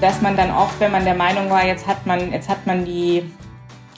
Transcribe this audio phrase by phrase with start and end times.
[0.00, 2.84] dass man dann oft, wenn man der Meinung war, jetzt hat man, jetzt hat man
[2.84, 3.30] die,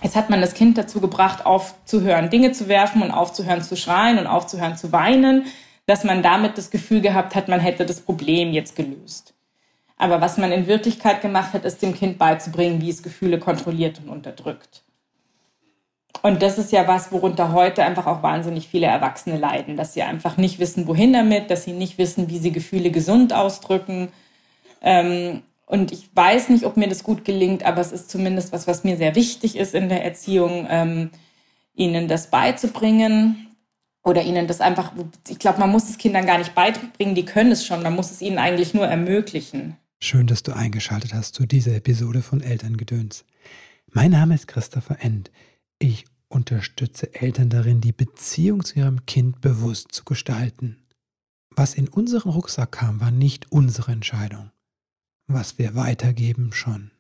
[0.03, 4.19] jetzt hat man das Kind dazu gebracht, aufzuhören, Dinge zu werfen und aufzuhören zu schreien
[4.19, 5.47] und aufzuhören zu weinen,
[5.87, 9.35] dass man damit das Gefühl gehabt hat, man hätte das Problem jetzt gelöst.
[9.97, 14.01] Aber was man in Wirklichkeit gemacht hat, ist dem Kind beizubringen, wie es Gefühle kontrolliert
[14.01, 14.83] und unterdrückt.
[16.23, 20.03] Und das ist ja was, worunter heute einfach auch wahnsinnig viele Erwachsene leiden, dass sie
[20.03, 24.13] einfach nicht wissen, wohin damit, dass sie nicht wissen, wie sie Gefühle gesund ausdrücken.
[24.81, 25.43] Ähm,
[25.73, 28.85] und ich weiß nicht, ob mir das gut gelingt, aber es ist zumindest was, was
[28.85, 31.11] mir sehr wichtig ist in der Erziehung, ähm,
[31.73, 33.47] ihnen das beizubringen
[34.05, 34.93] oder ihnen das einfach,
[35.31, 38.11] ich glaube, man muss es Kindern gar nicht beibringen, die können es schon, man muss
[38.11, 39.79] es ihnen eigentlich nur ermöglichen.
[39.99, 43.25] Schön, dass du eingeschaltet hast zu dieser Episode von Elterngedöns.
[43.91, 45.31] Mein Name ist Christopher End.
[45.79, 50.85] Ich unterstütze Eltern darin, die Beziehung zu ihrem Kind bewusst zu gestalten.
[51.49, 54.52] Was in unseren Rucksack kam, war nicht unsere Entscheidung.
[55.35, 56.91] Was wir weitergeben, schon.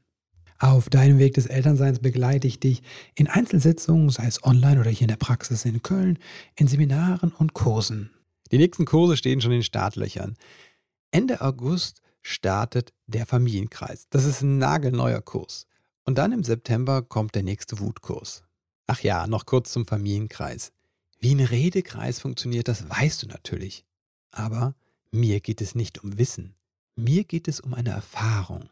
[0.58, 2.82] Auf deinem Weg des Elternseins begleite ich dich
[3.14, 6.18] in Einzelsitzungen, sei es online oder hier in der Praxis in Köln,
[6.56, 8.10] in Seminaren und Kursen.
[8.50, 10.36] Die nächsten Kurse stehen schon in Startlöchern.
[11.10, 14.06] Ende August startet der Familienkreis.
[14.08, 15.66] Das ist ein nagelneuer Kurs.
[16.04, 18.44] Und dann im September kommt der nächste Wutkurs.
[18.86, 20.72] Ach ja, noch kurz zum Familienkreis.
[21.20, 23.84] Wie ein Redekreis funktioniert, das weißt du natürlich.
[24.30, 24.74] Aber
[25.10, 26.54] mir geht es nicht um Wissen.
[26.96, 28.68] Mir geht es um eine Erfahrung.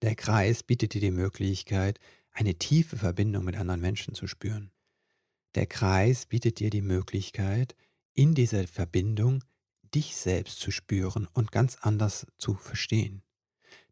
[0.00, 2.00] Der Kreis bietet dir die Möglichkeit,
[2.32, 4.70] eine tiefe Verbindung mit anderen Menschen zu spüren.
[5.54, 7.76] Der Kreis bietet dir die Möglichkeit,
[8.14, 9.44] in dieser Verbindung
[9.94, 13.22] dich selbst zu spüren und ganz anders zu verstehen.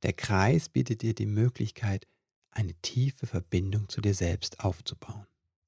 [0.03, 2.07] Der Kreis bietet dir die Möglichkeit,
[2.51, 5.27] eine tiefe Verbindung zu dir selbst aufzubauen.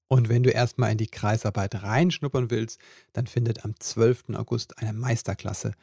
[0.09, 2.81] Und wenn du erstmal in die Kreisarbeit reinschnuppern willst,
[3.13, 4.31] dann findet am 12.
[4.31, 5.75] August eine Meisterklasse,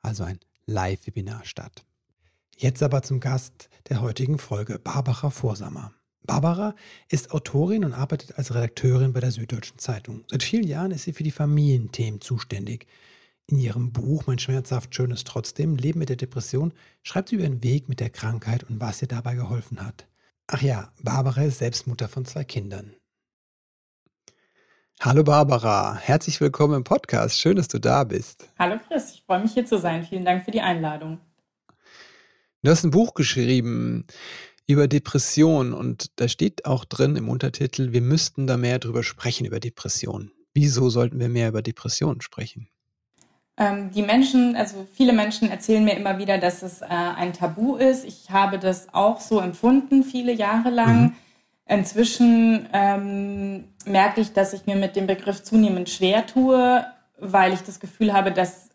[0.00, 1.84] also ein Live-Webinar statt.
[2.56, 5.92] Jetzt aber zum Gast der heutigen Folge, Barbara Vorsammer.
[6.24, 6.74] Barbara
[7.08, 10.24] ist Autorin und arbeitet als Redakteurin bei der Süddeutschen Zeitung.
[10.28, 12.86] Seit vielen Jahren ist sie für die Familienthemen zuständig.
[13.46, 16.72] In ihrem Buch Mein schmerzhaft schönes trotzdem Leben mit der Depression
[17.04, 20.08] schreibt sie über ihren Weg mit der Krankheit und was ihr dabei geholfen hat.
[20.48, 22.94] Ach ja, Barbara ist selbst Mutter von zwei Kindern.
[25.02, 27.38] Hallo Barbara, herzlich willkommen im Podcast.
[27.38, 28.48] Schön, dass du da bist.
[28.58, 30.04] Hallo Chris, ich freue mich hier zu sein.
[30.04, 31.18] Vielen Dank für die Einladung.
[32.62, 34.06] Du hast ein Buch geschrieben
[34.66, 39.44] über Depressionen und da steht auch drin im Untertitel, wir müssten da mehr drüber sprechen
[39.44, 40.32] über Depressionen.
[40.54, 42.68] Wieso sollten wir mehr über Depressionen sprechen?
[43.58, 47.76] Ähm, die Menschen, also viele Menschen erzählen mir immer wieder, dass es äh, ein Tabu
[47.76, 48.06] ist.
[48.06, 51.02] Ich habe das auch so empfunden, viele Jahre lang.
[51.02, 51.12] Mhm.
[51.68, 56.84] Inzwischen ähm, merke ich, dass ich mir mit dem Begriff zunehmend schwer tue,
[57.18, 58.70] weil ich das Gefühl habe, dass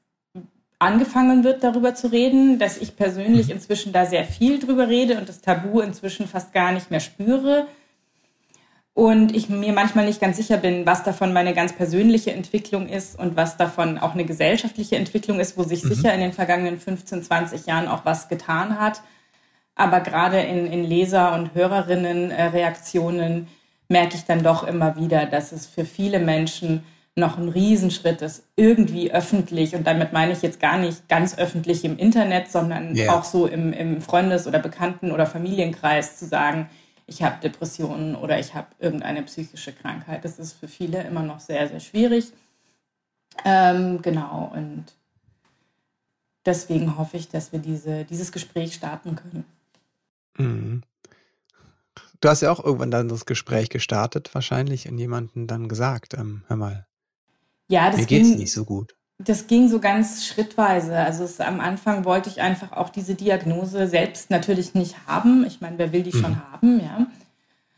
[0.77, 3.53] angefangen wird, darüber zu reden, dass ich persönlich mhm.
[3.53, 7.67] inzwischen da sehr viel drüber rede und das Tabu inzwischen fast gar nicht mehr spüre
[8.93, 13.17] und ich mir manchmal nicht ganz sicher bin, was davon meine ganz persönliche Entwicklung ist
[13.17, 15.93] und was davon auch eine gesellschaftliche Entwicklung ist, wo sich mhm.
[15.93, 19.01] sicher in den vergangenen 15, 20 Jahren auch was getan hat.
[19.75, 23.47] Aber gerade in, in Leser- und Hörerinnen-Reaktionen
[23.89, 26.83] merke ich dann doch immer wieder, dass es für viele Menschen
[27.15, 31.83] noch ein Riesenschritt ist, irgendwie öffentlich, und damit meine ich jetzt gar nicht ganz öffentlich
[31.83, 33.13] im Internet, sondern yeah.
[33.13, 36.69] auch so im, im Freundes- oder Bekannten- oder Familienkreis zu sagen,
[37.07, 40.23] ich habe Depressionen oder ich habe irgendeine psychische Krankheit.
[40.23, 42.31] Das ist für viele immer noch sehr, sehr schwierig.
[43.43, 44.85] Ähm, genau, und
[46.45, 49.43] deswegen hoffe ich, dass wir diese, dieses Gespräch starten können.
[50.37, 50.83] Mhm.
[52.21, 56.43] Du hast ja auch irgendwann dann das Gespräch gestartet, wahrscheinlich, und jemanden dann gesagt, ähm,
[56.47, 56.85] hör mal,
[57.67, 58.95] ja, das mir geht's ging, nicht so gut.
[59.17, 60.95] Das ging so ganz schrittweise.
[60.95, 65.45] Also es, am Anfang wollte ich einfach auch diese Diagnose selbst natürlich nicht haben.
[65.45, 66.21] Ich meine, wer will die mhm.
[66.21, 67.07] schon haben, ja.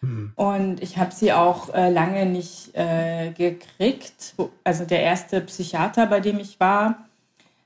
[0.02, 0.34] Mhm.
[0.36, 4.36] Und ich habe sie auch äh, lange nicht äh, gekriegt.
[4.64, 7.06] Also der erste Psychiater, bei dem ich war,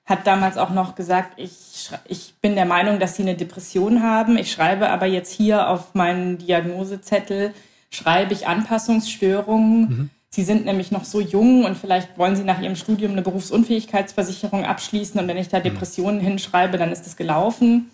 [0.07, 4.37] hat damals auch noch gesagt, ich, ich bin der Meinung, dass sie eine Depression haben.
[4.37, 7.53] Ich schreibe aber jetzt hier auf meinen Diagnosezettel,
[7.91, 9.81] schreibe ich Anpassungsstörungen.
[9.81, 10.09] Mhm.
[10.29, 14.65] Sie sind nämlich noch so jung und vielleicht wollen Sie nach Ihrem Studium eine Berufsunfähigkeitsversicherung
[14.65, 15.63] abschließen und wenn ich da mhm.
[15.63, 16.25] Depressionen mhm.
[16.25, 17.91] hinschreibe, dann ist das gelaufen.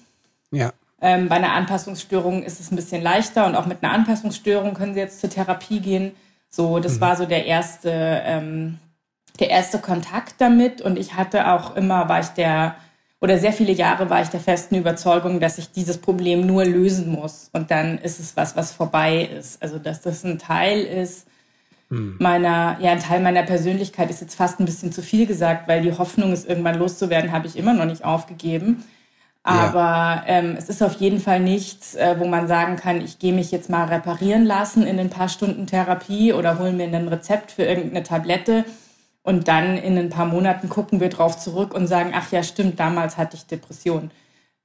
[0.52, 0.72] Ja.
[1.02, 4.94] Ähm, bei einer Anpassungsstörung ist es ein bisschen leichter und auch mit einer Anpassungsstörung können
[4.94, 6.12] Sie jetzt zur Therapie gehen.
[6.50, 7.02] So, das mhm.
[7.02, 8.78] war so der erste ähm,
[9.40, 12.76] der erste Kontakt damit und ich hatte auch immer, war ich der,
[13.20, 17.10] oder sehr viele Jahre war ich der festen Überzeugung, dass ich dieses Problem nur lösen
[17.12, 19.62] muss und dann ist es was, was vorbei ist.
[19.62, 21.28] Also, dass das ein Teil ist
[21.90, 22.18] hm.
[22.20, 25.82] meiner, ja, ein Teil meiner Persönlichkeit ist jetzt fast ein bisschen zu viel gesagt, weil
[25.82, 28.84] die Hoffnung, es irgendwann loszuwerden, habe ich immer noch nicht aufgegeben.
[29.46, 30.24] Aber ja.
[30.28, 33.52] ähm, es ist auf jeden Fall nichts, äh, wo man sagen kann, ich gehe mich
[33.52, 37.64] jetzt mal reparieren lassen in ein paar Stunden Therapie oder hole mir ein Rezept für
[37.64, 38.64] irgendeine Tablette
[39.24, 42.80] und dann in ein paar Monaten gucken wir drauf zurück und sagen, ach ja, stimmt,
[42.80, 44.12] damals hatte ich Depression.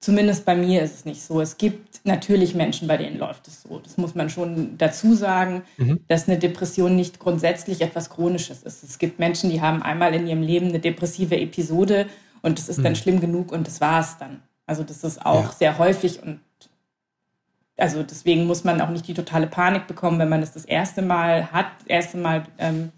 [0.00, 1.40] Zumindest bei mir ist es nicht so.
[1.40, 3.80] Es gibt natürlich Menschen, bei denen läuft es so.
[3.80, 6.00] Das muss man schon dazu sagen, mhm.
[6.06, 8.84] dass eine Depression nicht grundsätzlich etwas Chronisches ist.
[8.84, 12.06] Es gibt Menschen, die haben einmal in ihrem Leben eine depressive Episode
[12.42, 12.84] und das ist mhm.
[12.84, 14.42] dann schlimm genug und das war es dann.
[14.66, 15.52] Also das ist auch ja.
[15.52, 16.40] sehr häufig und
[17.76, 21.00] also deswegen muss man auch nicht die totale Panik bekommen, wenn man das das erste
[21.00, 22.92] Mal hat, das erste Mal ähm,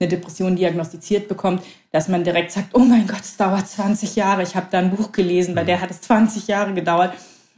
[0.00, 1.62] eine Depression diagnostiziert bekommt,
[1.92, 4.42] dass man direkt sagt, oh mein Gott, es dauert 20 Jahre.
[4.42, 5.80] Ich habe da ein Buch gelesen, bei der mhm.
[5.82, 7.14] hat es 20 Jahre gedauert.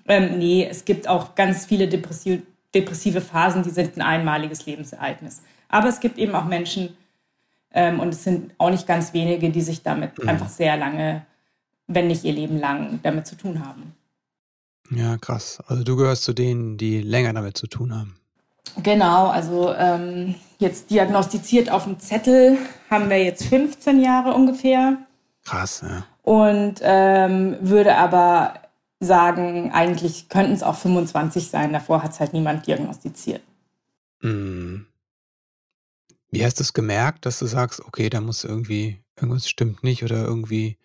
[0.08, 2.42] Ähm, nee, es gibt auch ganz viele depressive,
[2.74, 5.42] depressive Phasen, die sind ein einmaliges Lebensereignis.
[5.68, 6.96] Aber es gibt eben auch Menschen,
[7.72, 10.28] ähm, und es sind auch nicht ganz wenige, die sich damit mhm.
[10.28, 11.24] einfach sehr lange
[11.94, 13.94] wenn nicht ihr Leben lang damit zu tun haben.
[14.90, 15.62] Ja, krass.
[15.66, 18.16] Also du gehörst zu denen, die länger damit zu tun haben.
[18.82, 22.58] Genau, also ähm, jetzt diagnostiziert auf dem Zettel
[22.90, 24.98] haben wir jetzt 15 Jahre ungefähr.
[25.44, 26.04] Krass, ja.
[26.22, 28.54] Und ähm, würde aber
[29.00, 31.72] sagen, eigentlich könnten es auch 25 sein.
[31.72, 33.42] Davor hat es halt niemand diagnostiziert.
[34.22, 34.86] Mhm.
[36.30, 40.02] Wie hast du es gemerkt, dass du sagst, okay, da muss irgendwie, irgendwas stimmt nicht
[40.02, 40.78] oder irgendwie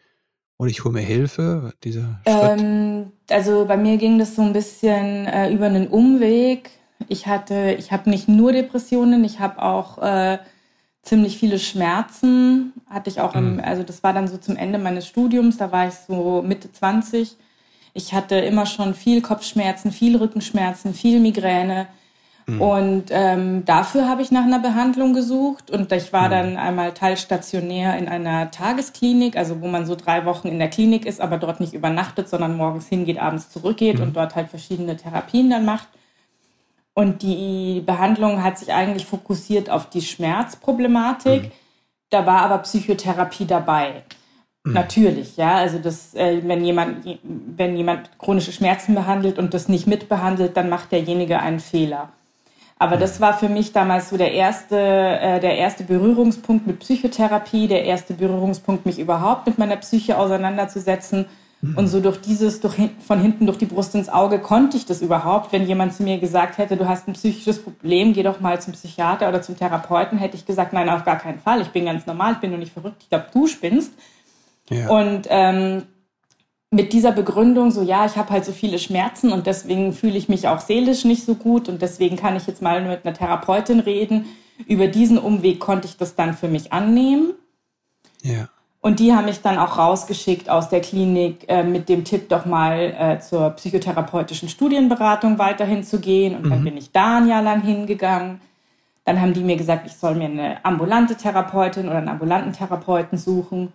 [0.58, 2.60] und ich hole mir Hilfe, dieser Schritt?
[2.60, 6.72] Ähm, also bei mir ging das so ein bisschen äh, über einen Umweg.
[7.08, 10.40] Ich hatte, ich habe nicht nur Depressionen, ich habe auch äh,
[11.04, 12.74] ziemlich viele Schmerzen.
[12.90, 13.60] Hatte ich auch, mhm.
[13.60, 16.72] im, also das war dann so zum Ende meines Studiums, da war ich so Mitte
[16.72, 17.36] 20.
[17.94, 21.88] Ich hatte immer schon viel Kopfschmerzen, viel Rückenschmerzen, viel Migräne.
[22.46, 22.62] Mhm.
[22.62, 26.32] Und ähm, dafür habe ich nach einer Behandlung gesucht und ich war mhm.
[26.32, 31.06] dann einmal teilstationär in einer Tagesklinik, also wo man so drei Wochen in der Klinik
[31.06, 34.04] ist, aber dort nicht übernachtet, sondern morgens hingeht, abends zurückgeht mhm.
[34.04, 35.88] und dort halt verschiedene Therapien dann macht.
[36.98, 41.44] Und die Behandlung hat sich eigentlich fokussiert auf die Schmerzproblematik.
[41.44, 41.52] Mhm.
[42.10, 44.02] Da war aber Psychotherapie dabei.
[44.64, 44.74] Mhm.
[44.74, 45.58] Natürlich, ja.
[45.58, 47.06] Also das, äh, wenn jemand,
[47.56, 52.10] wenn jemand chronische Schmerzen behandelt und das nicht mitbehandelt, dann macht derjenige einen Fehler.
[52.80, 57.68] Aber das war für mich damals so der erste, äh, der erste Berührungspunkt mit Psychotherapie,
[57.68, 61.28] der erste Berührungspunkt, mich überhaupt mit meiner Psyche auseinanderzusetzen.
[61.76, 62.76] Und so durch dieses, durch,
[63.06, 65.52] von hinten durch die Brust ins Auge konnte ich das überhaupt.
[65.52, 68.74] Wenn jemand zu mir gesagt hätte, du hast ein psychisches Problem, geh doch mal zum
[68.74, 71.62] Psychiater oder zum Therapeuten, hätte ich gesagt, nein, auf gar keinen Fall.
[71.62, 72.98] Ich bin ganz normal, ich bin nur nicht verrückt.
[73.02, 73.92] Ich glaube, du spinnst.
[74.70, 74.90] Ja.
[74.90, 75.84] Und ähm,
[76.70, 80.28] mit dieser Begründung, so ja, ich habe halt so viele Schmerzen und deswegen fühle ich
[80.28, 83.80] mich auch seelisch nicht so gut und deswegen kann ich jetzt mal mit einer Therapeutin
[83.80, 84.26] reden.
[84.68, 87.34] Über diesen Umweg konnte ich das dann für mich annehmen.
[88.22, 88.50] Ja.
[88.88, 92.46] Und die haben mich dann auch rausgeschickt aus der Klinik äh, mit dem Tipp, doch
[92.46, 96.38] mal äh, zur psychotherapeutischen Studienberatung weiterhin zu gehen.
[96.38, 96.50] Und mhm.
[96.52, 98.40] dann bin ich da ein Jahr lang hingegangen.
[99.04, 103.18] Dann haben die mir gesagt, ich soll mir eine ambulante Therapeutin oder einen ambulanten Therapeuten
[103.18, 103.74] suchen.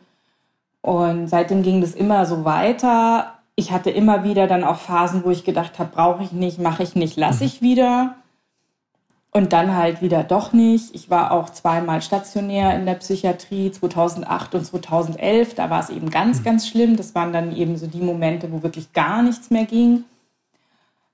[0.81, 3.35] Und seitdem ging das immer so weiter.
[3.55, 6.85] Ich hatte immer wieder dann auch Phasen, wo ich gedacht habe, brauche ich nicht, mache
[6.85, 7.49] ich nicht, lasse mhm.
[7.49, 8.15] ich wieder.
[9.35, 10.95] Und dann halt wieder doch nicht.
[10.95, 15.55] Ich war auch zweimal stationär in der Psychiatrie, 2008 und 2011.
[15.55, 16.45] Da war es eben ganz, mhm.
[16.45, 16.99] ganz schlimm.
[16.99, 20.05] Das waren dann eben so die Momente, wo wirklich gar nichts mehr ging.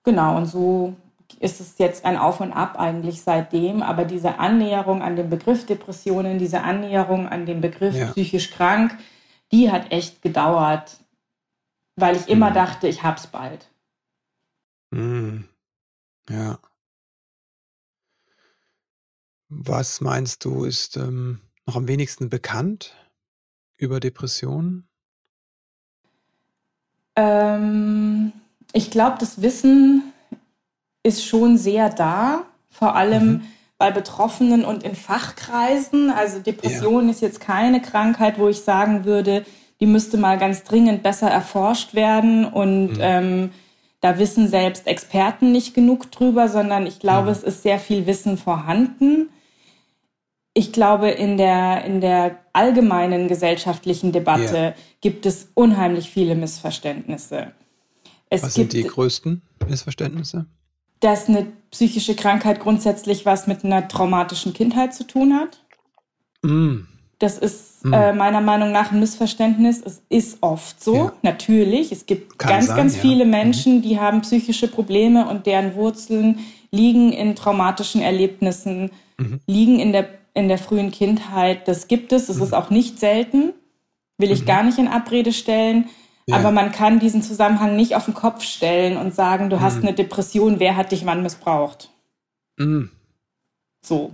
[0.03, 0.95] Genau, und so
[1.39, 3.83] ist es jetzt ein Auf und Ab eigentlich seitdem.
[3.83, 8.07] Aber diese Annäherung an den Begriff Depressionen, diese Annäherung an den Begriff ja.
[8.09, 8.99] psychisch krank,
[9.53, 10.99] die hat echt gedauert,
[11.95, 12.55] weil ich immer mhm.
[12.55, 13.69] dachte, ich hab's bald.
[14.91, 15.45] Mhm.
[16.29, 16.59] Ja.
[19.49, 22.95] Was meinst du, ist ähm, noch am wenigsten bekannt
[23.77, 24.89] über Depressionen?
[27.17, 28.33] Ähm,
[28.73, 30.13] ich glaube, das Wissen
[31.03, 33.43] ist schon sehr da, vor allem mhm
[33.79, 36.11] bei Betroffenen und in Fachkreisen.
[36.11, 37.11] Also Depression ja.
[37.13, 39.47] ist jetzt keine Krankheit, wo ich sagen würde,
[39.81, 43.01] die müsste mal ganz dringend besser erforscht werden und mhm.
[43.01, 43.51] ähm,
[44.01, 47.33] da wissen selbst Experten nicht genug drüber, sondern ich glaube, mhm.
[47.33, 49.29] es ist sehr viel Wissen vorhanden.
[50.59, 54.75] Ich glaube, in der, in der allgemeinen gesellschaftlichen Debatte ja.
[55.01, 57.53] gibt es unheimlich viele Missverständnisse.
[58.29, 60.47] Es Was sind die größten Missverständnisse?
[61.01, 65.63] dass eine psychische Krankheit grundsätzlich was mit einer traumatischen Kindheit zu tun hat.
[66.43, 66.87] Mm.
[67.19, 67.93] Das ist mm.
[67.93, 69.83] äh, meiner Meinung nach ein Missverständnis.
[69.85, 71.13] Es ist oft so, ja.
[71.23, 71.93] natürlich.
[71.93, 73.03] Es gibt Kann ganz, sein, ganz ja.
[73.03, 73.31] viele mhm.
[73.31, 79.41] Menschen, die haben psychische Probleme und deren Wurzeln liegen in traumatischen Erlebnissen, mhm.
[79.47, 81.69] liegen in der, in der frühen Kindheit.
[81.69, 82.29] Das gibt es.
[82.29, 82.45] Es mhm.
[82.45, 83.53] ist auch nicht selten,
[84.17, 84.47] will ich mhm.
[84.47, 85.89] gar nicht in Abrede stellen.
[86.27, 86.37] Ja.
[86.37, 89.61] Aber man kann diesen Zusammenhang nicht auf den Kopf stellen und sagen, du mhm.
[89.61, 91.91] hast eine Depression, wer hat dich wann missbraucht?
[92.57, 92.91] Mhm.
[93.81, 94.13] So.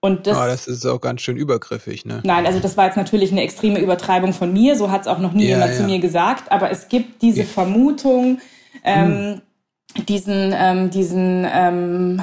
[0.00, 2.20] Und das, oh, das ist auch ganz schön übergriffig, ne?
[2.24, 5.18] Nein, also das war jetzt natürlich eine extreme Übertreibung von mir, so hat es auch
[5.18, 5.78] noch nie ja, jemand ja.
[5.78, 7.46] zu mir gesagt, aber es gibt diese ja.
[7.46, 8.38] Vermutung,
[8.84, 9.40] ähm,
[9.96, 10.06] hm.
[10.06, 12.22] diesen, ähm, diesen, ähm,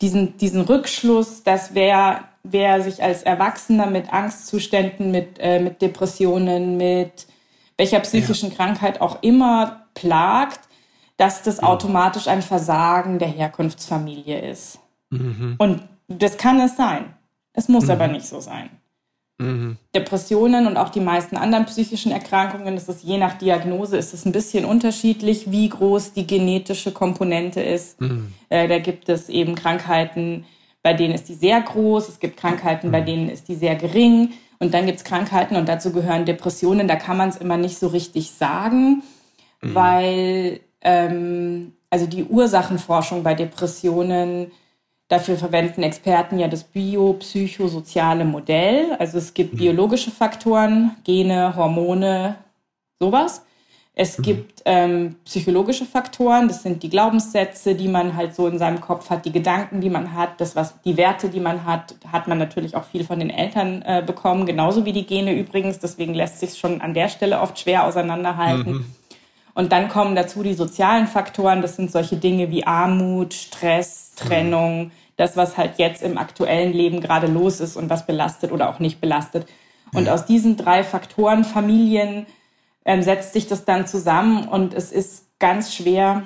[0.00, 6.76] diesen, diesen Rückschluss, dass wer, wer sich als Erwachsener mit Angstzuständen, mit, äh, mit Depressionen,
[6.76, 7.26] mit
[7.76, 10.60] welcher psychischen Krankheit auch immer plagt,
[11.16, 14.78] dass das automatisch ein Versagen der Herkunftsfamilie ist.
[15.10, 15.56] Mhm.
[15.58, 17.14] Und das kann es sein.
[17.52, 17.90] Es muss mhm.
[17.90, 18.70] aber nicht so sein.
[19.38, 19.76] Mhm.
[19.94, 24.24] Depressionen und auch die meisten anderen psychischen Erkrankungen, das ist je nach Diagnose, ist es
[24.24, 28.00] ein bisschen unterschiedlich, wie groß die genetische Komponente ist.
[28.00, 28.32] Mhm.
[28.48, 30.44] Äh, da gibt es eben Krankheiten,
[30.82, 33.06] bei denen ist die sehr groß, es gibt Krankheiten, bei mhm.
[33.06, 34.32] denen ist die sehr gering.
[34.58, 37.78] Und dann gibt es Krankheiten und dazu gehören Depressionen, da kann man es immer nicht
[37.78, 39.02] so richtig sagen,
[39.62, 39.74] mhm.
[39.74, 44.50] weil ähm, also die Ursachenforschung bei Depressionen
[45.08, 48.92] Dafür verwenden Experten ja das biopsychosoziale Modell.
[48.98, 49.58] Also es gibt mhm.
[49.58, 52.36] biologische Faktoren, Gene, Hormone,
[53.00, 53.42] sowas.
[54.00, 54.22] Es mhm.
[54.22, 59.10] gibt ähm, psychologische Faktoren, das sind die Glaubenssätze, die man halt so in seinem Kopf
[59.10, 62.38] hat, die Gedanken, die man hat, das was die Werte, die man hat, hat man
[62.38, 65.80] natürlich auch viel von den Eltern äh, bekommen, genauso wie die Gene übrigens.
[65.80, 68.72] Deswegen lässt sich schon an der Stelle oft schwer auseinanderhalten.
[68.72, 68.94] Mhm.
[69.54, 71.60] Und dann kommen dazu die sozialen Faktoren.
[71.60, 74.90] Das sind solche Dinge wie Armut, Stress, Trennung, mhm.
[75.16, 78.78] das, was halt jetzt im aktuellen Leben gerade los ist und was belastet oder auch
[78.78, 79.48] nicht belastet.
[79.92, 82.26] Und aus diesen drei Faktoren, Familien,
[82.88, 86.22] ähm, setzt sich das dann zusammen und es ist ganz schwer,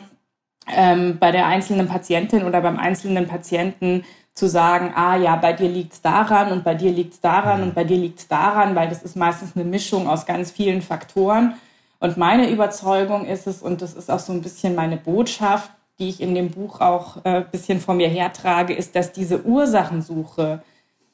[0.73, 5.69] ähm, bei der einzelnen Patientin oder beim einzelnen Patienten zu sagen, ah ja, bei dir
[5.69, 7.66] liegt es daran und bei dir liegt es daran mhm.
[7.66, 10.83] und bei dir liegt es daran, weil das ist meistens eine Mischung aus ganz vielen
[10.83, 11.54] Faktoren.
[11.99, 16.11] Und meine Überzeugung ist es, und das ist auch so ein bisschen meine Botschaft, die
[16.11, 20.62] ich in dem Buch auch ein äh, bisschen vor mir hertrage, ist, dass diese Ursachensuche,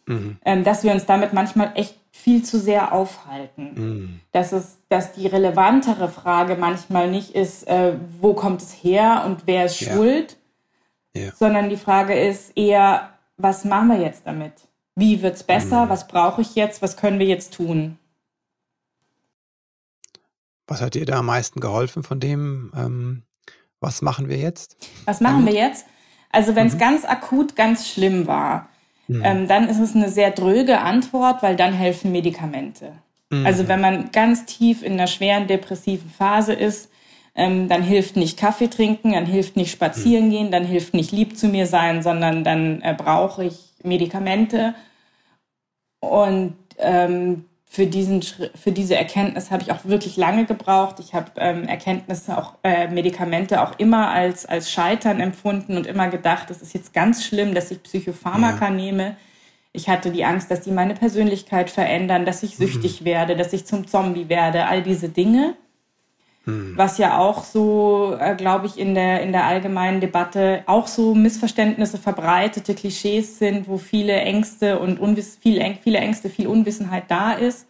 [0.08, 0.36] mhm.
[0.44, 3.70] ähm, dass wir uns damit manchmal echt viel zu sehr aufhalten.
[3.74, 4.20] Mhm.
[4.32, 9.42] Dass, es, dass die relevantere Frage manchmal nicht ist, äh, wo kommt es her und
[9.46, 9.92] wer ist ja.
[9.92, 10.36] schuld,
[11.14, 11.32] ja.
[11.34, 14.52] sondern die Frage ist eher, was machen wir jetzt damit?
[14.96, 15.86] Wie wird es besser?
[15.86, 15.90] Mhm.
[15.90, 16.82] Was brauche ich jetzt?
[16.82, 17.98] Was können wir jetzt tun?
[20.66, 22.72] Was hat dir da am meisten geholfen von dem?
[22.76, 23.22] Ähm,
[23.80, 24.76] was machen wir jetzt?
[25.04, 25.86] Was machen wir jetzt?
[26.30, 26.78] Also wenn es mhm.
[26.78, 28.68] ganz akut, ganz schlimm war,
[29.08, 29.22] mhm.
[29.24, 32.92] ähm, dann ist es eine sehr dröge Antwort, weil dann helfen Medikamente.
[33.30, 33.44] Mhm.
[33.44, 36.90] Also wenn man ganz tief in einer schweren depressiven Phase ist,
[37.34, 40.30] ähm, dann hilft nicht Kaffee trinken, dann hilft nicht spazieren mhm.
[40.30, 44.74] gehen, dann hilft nicht lieb zu mir sein, sondern dann äh, brauche ich Medikamente.
[46.00, 50.96] Und ähm, für, diesen, für diese Erkenntnis habe ich auch wirklich lange gebraucht.
[51.00, 56.08] Ich habe ähm, Erkenntnisse, auch äh, Medikamente auch immer als, als Scheitern empfunden und immer
[56.08, 58.70] gedacht, es ist jetzt ganz schlimm, dass ich Psychopharmaka ja.
[58.70, 59.16] nehme.
[59.72, 63.04] Ich hatte die Angst, dass die meine Persönlichkeit verändern, dass ich süchtig mhm.
[63.04, 65.54] werde, dass ich zum Zombie werde, all diese Dinge.
[66.44, 66.72] Hm.
[66.76, 71.14] Was ja auch so, äh, glaube ich, in der, in der allgemeinen Debatte auch so
[71.14, 77.32] Missverständnisse, verbreitete Klischees sind, wo viele Ängste und Unwiss viel, viele Ängste, viel Unwissenheit da
[77.32, 77.66] ist.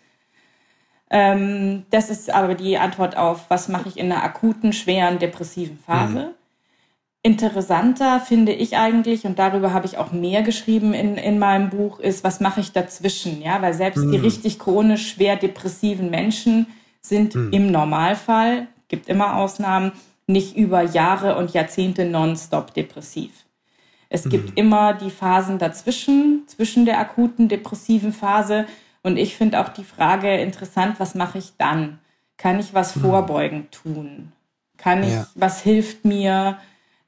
[1.11, 5.79] Ähm, das ist aber die Antwort auf, was mache ich in einer akuten, schweren, depressiven
[5.79, 6.19] Phase.
[6.19, 6.35] Mhm.
[7.23, 11.99] Interessanter finde ich eigentlich, und darüber habe ich auch mehr geschrieben in, in meinem Buch,
[11.99, 13.43] ist, was mache ich dazwischen?
[13.43, 14.13] Ja, weil selbst mhm.
[14.13, 16.67] die richtig chronisch schwer depressiven Menschen
[17.01, 17.53] sind hm.
[17.53, 19.93] im Normalfall, gibt immer Ausnahmen,
[20.27, 23.33] nicht über Jahre und Jahrzehnte nonstop depressiv.
[24.09, 24.31] Es hm.
[24.31, 28.67] gibt immer die Phasen dazwischen, zwischen der akuten depressiven Phase.
[29.03, 31.99] Und ich finde auch die Frage interessant, was mache ich dann?
[32.37, 33.03] Kann ich was hm.
[33.03, 34.33] vorbeugend tun?
[34.77, 35.27] Kann ich, ja.
[35.35, 36.59] was hilft mir?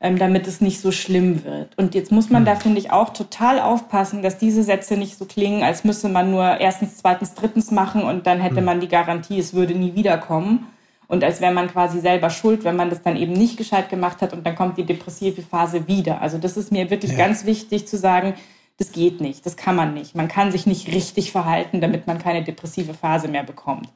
[0.00, 1.76] Ähm, damit es nicht so schlimm wird.
[1.76, 2.47] Und jetzt muss man mhm.
[2.47, 6.30] da, finde ich, auch total aufpassen, dass diese Sätze nicht so klingen, als müsse man
[6.30, 8.66] nur erstens, zweitens, drittens machen und dann hätte mhm.
[8.66, 10.66] man die Garantie, es würde nie wiederkommen.
[11.07, 14.23] Und als wäre man quasi selber schuld, wenn man das dann eben nicht gescheit gemacht
[14.23, 16.23] hat und dann kommt die depressive Phase wieder.
[16.23, 17.19] Also das ist mir wirklich ja.
[17.19, 18.35] ganz wichtig zu sagen,
[18.78, 20.14] das geht nicht, das kann man nicht.
[20.14, 23.88] Man kann sich nicht richtig verhalten, damit man keine depressive Phase mehr bekommt.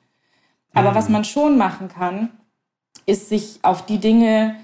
[0.75, 0.95] Aber mhm.
[0.97, 2.31] was man schon machen kann,
[3.07, 4.57] ist sich auf die Dinge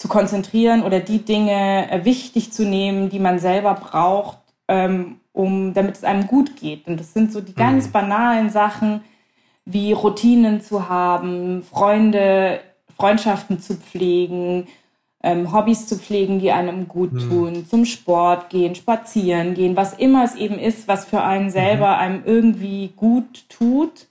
[0.00, 5.74] zu konzentrieren oder die Dinge äh, wichtig zu nehmen, die man selber braucht, ähm, um,
[5.74, 6.86] damit es einem gut geht.
[6.86, 7.92] Und das sind so die ganz mhm.
[7.92, 9.02] banalen Sachen,
[9.66, 12.60] wie Routinen zu haben, Freunde,
[12.96, 14.68] Freundschaften zu pflegen,
[15.22, 17.28] ähm, Hobbys zu pflegen, die einem gut mhm.
[17.28, 21.88] tun, zum Sport gehen, spazieren gehen, was immer es eben ist, was für einen selber
[21.88, 22.00] mhm.
[22.00, 24.08] einem irgendwie gut tut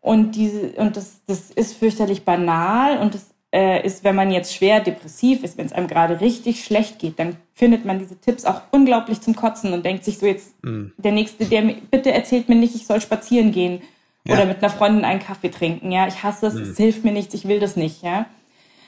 [0.00, 4.54] Und, diese, und das, das ist fürchterlich banal und das äh, ist, wenn man jetzt
[4.54, 8.44] schwer depressiv ist, wenn es einem gerade richtig schlecht geht, dann findet man diese Tipps
[8.44, 10.92] auch unglaublich zum Kotzen und denkt sich so jetzt, mm.
[10.98, 13.82] der Nächste, der bitte erzählt mir nicht, ich soll spazieren gehen
[14.24, 14.34] ja.
[14.34, 15.90] oder mit einer Freundin einen Kaffee trinken.
[15.90, 16.62] Ja, ich hasse es, mm.
[16.62, 18.02] es hilft mir nichts, ich will das nicht.
[18.02, 18.26] Ja.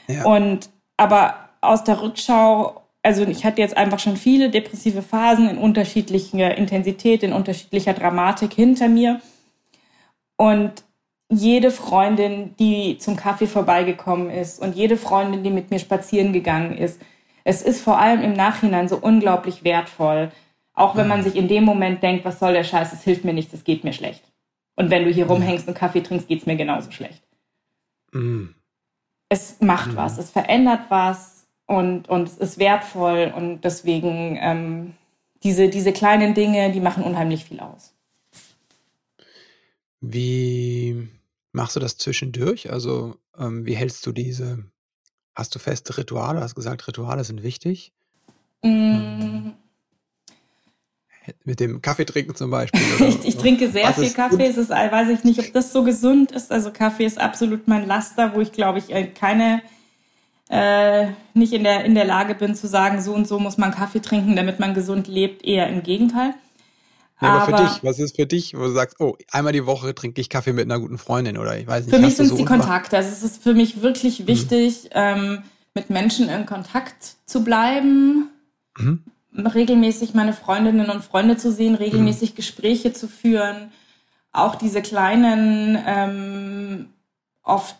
[0.06, 0.24] ja.
[0.24, 5.58] Und aber aus der Rückschau, also ich hatte jetzt einfach schon viele depressive Phasen in
[5.58, 9.20] unterschiedlicher Intensität, in unterschiedlicher Dramatik hinter mir.
[10.36, 10.84] Und
[11.38, 16.76] jede Freundin, die zum Kaffee vorbeigekommen ist und jede Freundin, die mit mir spazieren gegangen
[16.76, 17.00] ist.
[17.44, 20.30] Es ist vor allem im Nachhinein so unglaublich wertvoll.
[20.74, 21.24] Auch wenn man mhm.
[21.24, 23.84] sich in dem Moment denkt, was soll der Scheiß, es hilft mir nichts, es geht
[23.84, 24.22] mir schlecht.
[24.74, 27.22] Und wenn du hier rumhängst und Kaffee trinkst, geht es mir genauso schlecht.
[28.12, 28.54] Mhm.
[29.28, 29.96] Es macht mhm.
[29.96, 34.94] was, es verändert was und, und es ist wertvoll und deswegen ähm,
[35.42, 37.94] diese, diese kleinen Dinge, die machen unheimlich viel aus.
[40.00, 41.08] Wie
[41.52, 42.72] Machst du das zwischendurch?
[42.72, 44.64] Also, ähm, wie hältst du diese
[45.34, 46.38] hast du feste Rituale?
[46.38, 47.92] Du hast gesagt, Rituale sind wichtig.
[48.62, 49.50] Mm.
[51.44, 52.80] Mit dem Kaffee trinken zum Beispiel.
[53.08, 54.46] ich, ich trinke sehr viel Kaffee.
[54.46, 56.50] Es ist, weiß ich nicht, ob das so gesund ist.
[56.50, 59.62] Also Kaffee ist absolut mein Laster, wo ich glaube ich äh, keine
[60.48, 63.70] äh, nicht in der, in der Lage bin zu sagen, so und so muss man
[63.70, 65.44] Kaffee trinken, damit man gesund lebt.
[65.44, 66.34] Eher im Gegenteil.
[67.22, 69.64] Nee, aber, aber, für dich, was ist für dich, wo du sagst, oh, einmal die
[69.64, 71.94] Woche trinke ich Kaffee mit einer guten Freundin oder ich weiß nicht.
[71.94, 72.96] Für mich sind es so die Kontakte.
[72.96, 74.26] Also es ist für mich wirklich mhm.
[74.26, 74.90] wichtig, mhm.
[74.94, 78.28] ähm, mit Menschen in Kontakt zu bleiben,
[78.76, 79.04] mhm.
[79.36, 82.34] regelmäßig meine Freundinnen und Freunde zu sehen, regelmäßig mhm.
[82.34, 83.70] Gespräche zu führen,
[84.32, 86.86] auch diese kleinen, ähm,
[87.44, 87.76] oft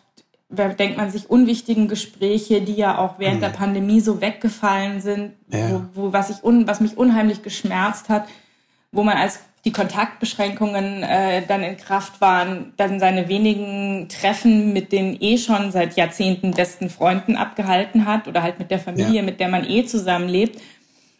[0.49, 3.55] denkt man sich unwichtigen Gespräche, die ja auch während der mhm.
[3.55, 5.69] Pandemie so weggefallen sind, ja.
[5.69, 8.25] wo, wo, was, ich un, was mich unheimlich geschmerzt hat,
[8.93, 14.91] wo man als die Kontaktbeschränkungen äh, dann in Kraft waren, dann seine wenigen Treffen mit
[14.91, 19.21] den eh schon seit Jahrzehnten besten Freunden abgehalten hat oder halt mit der Familie, ja.
[19.21, 20.61] mit der man eh zusammenlebt.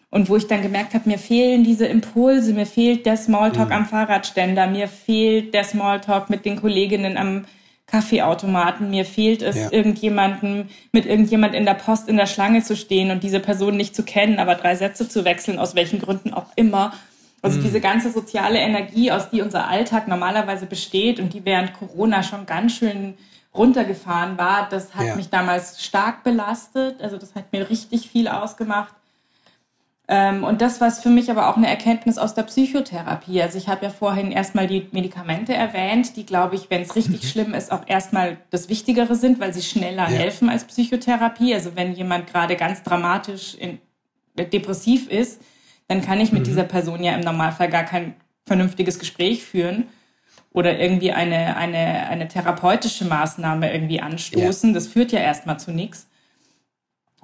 [0.09, 3.75] Und wo ich dann gemerkt habe, mir fehlen diese Impulse, mir fehlt der Smalltalk mhm.
[3.75, 7.45] am Fahrradständer, mir fehlt der Smalltalk mit den Kolleginnen am
[7.87, 9.71] Kaffeeautomaten, mir fehlt es, ja.
[9.71, 13.95] irgendjemanden, mit irgendjemand in der Post in der Schlange zu stehen und diese Person nicht
[13.95, 16.93] zu kennen, aber drei Sätze zu wechseln, aus welchen Gründen auch immer
[17.43, 17.63] also mhm.
[17.63, 22.45] diese ganze soziale Energie, aus die unser Alltag normalerweise besteht und die während Corona schon
[22.45, 23.15] ganz schön
[23.53, 25.15] runtergefahren war, das hat ja.
[25.15, 27.01] mich damals stark belastet.
[27.01, 28.93] Also das hat mir richtig viel ausgemacht.
[30.07, 33.41] Ähm, und das war für mich aber auch eine Erkenntnis aus der Psychotherapie.
[33.41, 37.23] Also ich habe ja vorhin erstmal die Medikamente erwähnt, die, glaube ich, wenn es richtig
[37.23, 37.27] mhm.
[37.27, 40.17] schlimm ist, auch erstmal das Wichtigere sind, weil sie schneller ja.
[40.17, 41.53] helfen als Psychotherapie.
[41.53, 43.79] Also wenn jemand gerade ganz dramatisch in,
[44.37, 45.41] depressiv ist,
[45.93, 46.45] dann kann ich mit mhm.
[46.45, 49.85] dieser Person ja im Normalfall gar kein vernünftiges Gespräch führen
[50.51, 54.71] oder irgendwie eine, eine, eine therapeutische Maßnahme irgendwie anstoßen.
[54.71, 54.73] Ja.
[54.73, 56.07] Das führt ja erstmal zu nichts.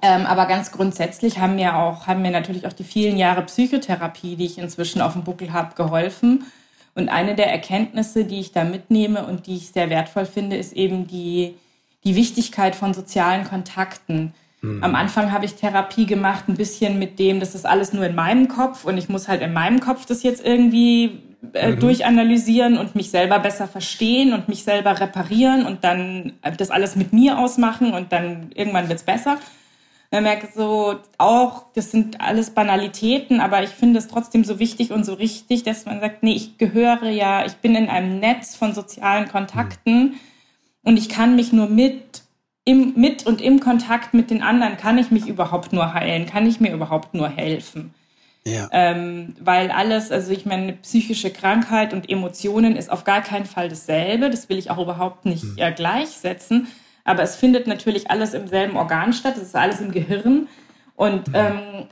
[0.02, 4.36] Ähm, aber ganz grundsätzlich haben mir auch, haben mir natürlich auch die vielen Jahre Psychotherapie,
[4.36, 6.44] die ich inzwischen auf dem Buckel habe, geholfen.
[6.94, 10.72] Und eine der Erkenntnisse, die ich da mitnehme und die ich sehr wertvoll finde, ist
[10.72, 11.56] eben die,
[12.04, 14.32] die Wichtigkeit von sozialen Kontakten.
[14.62, 14.84] Mhm.
[14.84, 18.14] Am Anfang habe ich Therapie gemacht, ein bisschen mit dem, das ist alles nur in
[18.14, 21.20] meinem Kopf und ich muss halt in meinem Kopf das jetzt irgendwie
[21.54, 21.80] äh, mhm.
[21.80, 27.12] durchanalysieren und mich selber besser verstehen und mich selber reparieren und dann das alles mit
[27.12, 29.38] mir ausmachen und dann irgendwann wird's besser.
[30.10, 34.90] Man merkt so auch, das sind alles Banalitäten, aber ich finde es trotzdem so wichtig
[34.90, 38.56] und so richtig, dass man sagt, nee, ich gehöre ja, ich bin in einem Netz
[38.56, 40.14] von sozialen Kontakten mhm.
[40.82, 42.22] und ich kann mich nur mit
[42.64, 46.46] im, mit und im Kontakt mit den anderen kann ich mich überhaupt nur heilen, kann
[46.46, 47.94] ich mir überhaupt nur helfen.
[48.46, 48.68] Ja.
[48.72, 53.68] Ähm, weil alles, also ich meine, psychische Krankheit und Emotionen ist auf gar keinen Fall
[53.68, 54.30] dasselbe.
[54.30, 55.58] Das will ich auch überhaupt nicht hm.
[55.58, 56.68] äh, gleichsetzen.
[57.04, 59.36] Aber es findet natürlich alles im selben Organ statt.
[59.36, 60.48] Es ist alles im Gehirn.
[60.96, 61.34] Und, hm.
[61.34, 61.86] ähm,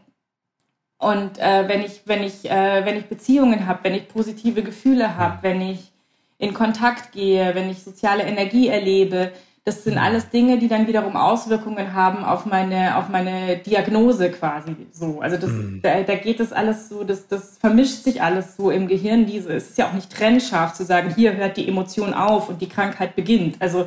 [0.98, 5.16] und äh, wenn, ich, wenn, ich, äh, wenn ich Beziehungen habe, wenn ich positive Gefühle
[5.16, 5.42] habe, hm.
[5.42, 5.92] wenn ich
[6.38, 9.32] in Kontakt gehe, wenn ich soziale Energie erlebe,
[9.68, 14.74] das sind alles Dinge, die dann wiederum Auswirkungen haben auf meine, auf meine Diagnose quasi
[14.92, 15.20] so.
[15.20, 15.80] Also das, mhm.
[15.82, 19.26] da, da, geht das alles so, das, das vermischt sich alles so im Gehirn.
[19.26, 22.62] Diese, es ist ja auch nicht trennscharf zu sagen, hier hört die Emotion auf und
[22.62, 23.60] die Krankheit beginnt.
[23.60, 23.86] Also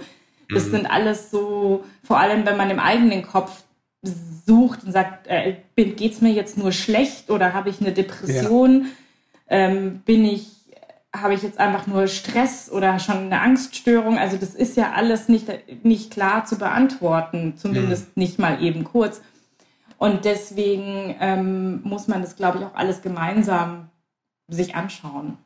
[0.54, 0.72] das mhm.
[0.72, 3.64] sind alles so, vor allem wenn man im eigenen Kopf
[4.46, 8.84] sucht und sagt, äh, geht's mir jetzt nur schlecht oder habe ich eine Depression?
[9.50, 9.58] Ja.
[9.58, 10.48] Ähm, bin ich
[11.14, 14.18] habe ich jetzt einfach nur Stress oder schon eine Angststörung?
[14.18, 15.48] Also das ist ja alles nicht,
[15.84, 18.24] nicht klar zu beantworten, zumindest mhm.
[18.24, 19.22] nicht mal eben kurz.
[19.98, 23.90] Und deswegen ähm, muss man das, glaube ich, auch alles gemeinsam
[24.48, 25.38] sich anschauen.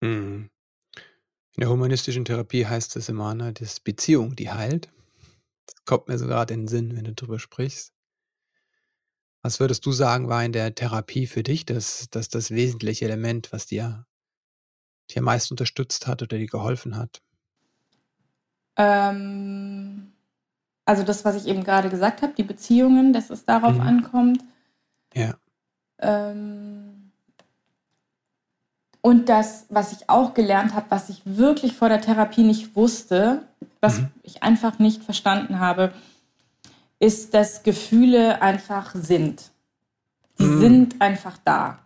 [0.00, 0.50] Mhm.
[1.56, 4.88] In der humanistischen Therapie heißt es immer, ne, das Beziehung, die heilt.
[5.66, 7.92] Das kommt mir so gerade in den Sinn, wenn du drüber sprichst.
[9.42, 13.52] Was würdest du sagen, war in der Therapie für dich das, das, das wesentliche Element,
[13.52, 14.06] was dir,
[15.10, 17.22] dir am meisten unterstützt hat oder dir geholfen hat?
[18.76, 20.12] Ähm,
[20.84, 23.80] also das, was ich eben gerade gesagt habe, die Beziehungen, dass es darauf mhm.
[23.80, 24.44] ankommt.
[25.14, 25.34] Ja.
[25.98, 27.12] Ähm,
[29.00, 33.42] und das, was ich auch gelernt habe, was ich wirklich vor der Therapie nicht wusste,
[33.80, 34.08] was mhm.
[34.22, 35.92] ich einfach nicht verstanden habe,
[36.98, 39.50] ist, dass Gefühle einfach sind.
[40.38, 40.60] Die mm.
[40.60, 41.78] sind einfach da.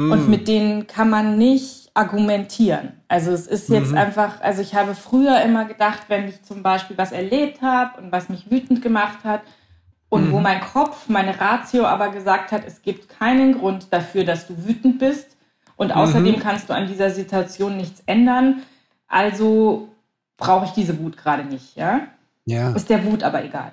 [0.00, 0.12] Mm.
[0.12, 2.92] Und mit denen kann man nicht argumentieren.
[3.08, 3.98] Also es ist jetzt mm.
[3.98, 8.10] einfach, also ich habe früher immer gedacht, wenn ich zum Beispiel was erlebt habe und
[8.10, 9.42] was mich wütend gemacht hat
[10.08, 10.42] und wo mhm.
[10.42, 14.98] mein Kopf, meine Ratio aber gesagt hat, es gibt keinen Grund dafür, dass du wütend
[14.98, 15.36] bist
[15.76, 16.40] und außerdem -hmm.
[16.40, 18.62] kannst du an dieser Situation nichts ändern.
[19.06, 19.88] Also
[20.36, 22.08] brauche ich diese Wut gerade nicht, ja?
[22.44, 22.72] Ja.
[22.72, 23.72] Ist der Wut aber egal.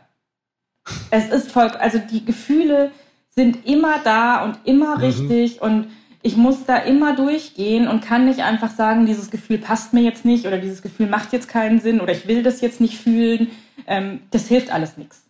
[1.10, 2.92] Es ist voll, also die Gefühle
[3.30, 5.02] sind immer da und immer mhm.
[5.04, 5.88] richtig und
[6.28, 10.26] ich muss da immer durchgehen und kann nicht einfach sagen, dieses Gefühl passt mir jetzt
[10.26, 13.48] nicht oder dieses Gefühl macht jetzt keinen Sinn oder ich will das jetzt nicht fühlen.
[13.88, 15.24] Ähm, das hilft alles nichts.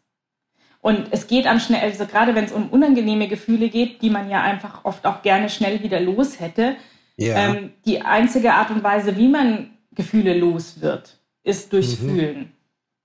[0.82, 4.28] Und es geht am schnell, also gerade wenn es um unangenehme Gefühle geht, die man
[4.28, 6.76] ja einfach oft auch gerne schnell wieder los hätte,
[7.20, 7.56] yeah.
[7.56, 12.10] ähm, die einzige Art und Weise, wie man Gefühle los wird, ist durch mhm.
[12.10, 12.52] Fühlen.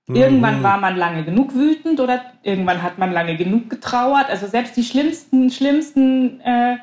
[0.07, 0.63] Irgendwann mhm.
[0.63, 4.29] war man lange genug wütend oder irgendwann hat man lange genug getrauert.
[4.29, 6.77] Also selbst die schlimmsten, schlimmsten äh,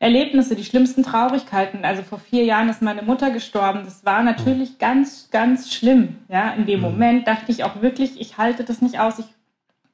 [0.00, 1.84] Erlebnisse, die schlimmsten Traurigkeiten.
[1.84, 3.80] Also vor vier Jahren ist meine Mutter gestorben.
[3.84, 4.78] Das war natürlich mhm.
[4.78, 6.18] ganz, ganz schlimm.
[6.28, 6.86] Ja, in dem mhm.
[6.86, 9.26] Moment dachte ich auch wirklich, ich halte das nicht aus, ich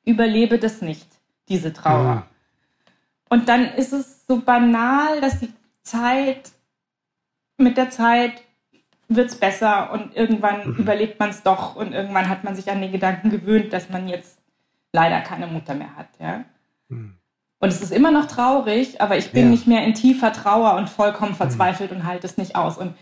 [0.05, 1.07] überlebe das nicht,
[1.49, 2.15] diese Trauer.
[2.15, 2.23] Mhm.
[3.31, 6.53] Und dann ist es so banal, dass die Zeit
[7.57, 8.43] mit der Zeit
[9.09, 10.77] wird es besser und irgendwann mhm.
[10.77, 14.09] überlebt man es doch und irgendwann hat man sich an den Gedanken gewöhnt, dass man
[14.09, 14.39] jetzt
[14.93, 16.09] leider keine Mutter mehr hat.
[16.19, 16.45] Ja?
[16.89, 17.17] Mhm.
[17.65, 19.49] Und es ist immer noch traurig, aber ich bin ja.
[19.49, 21.97] nicht mehr in tiefer Trauer und vollkommen verzweifelt mhm.
[21.97, 22.77] und halte es nicht aus.
[22.77, 22.95] Und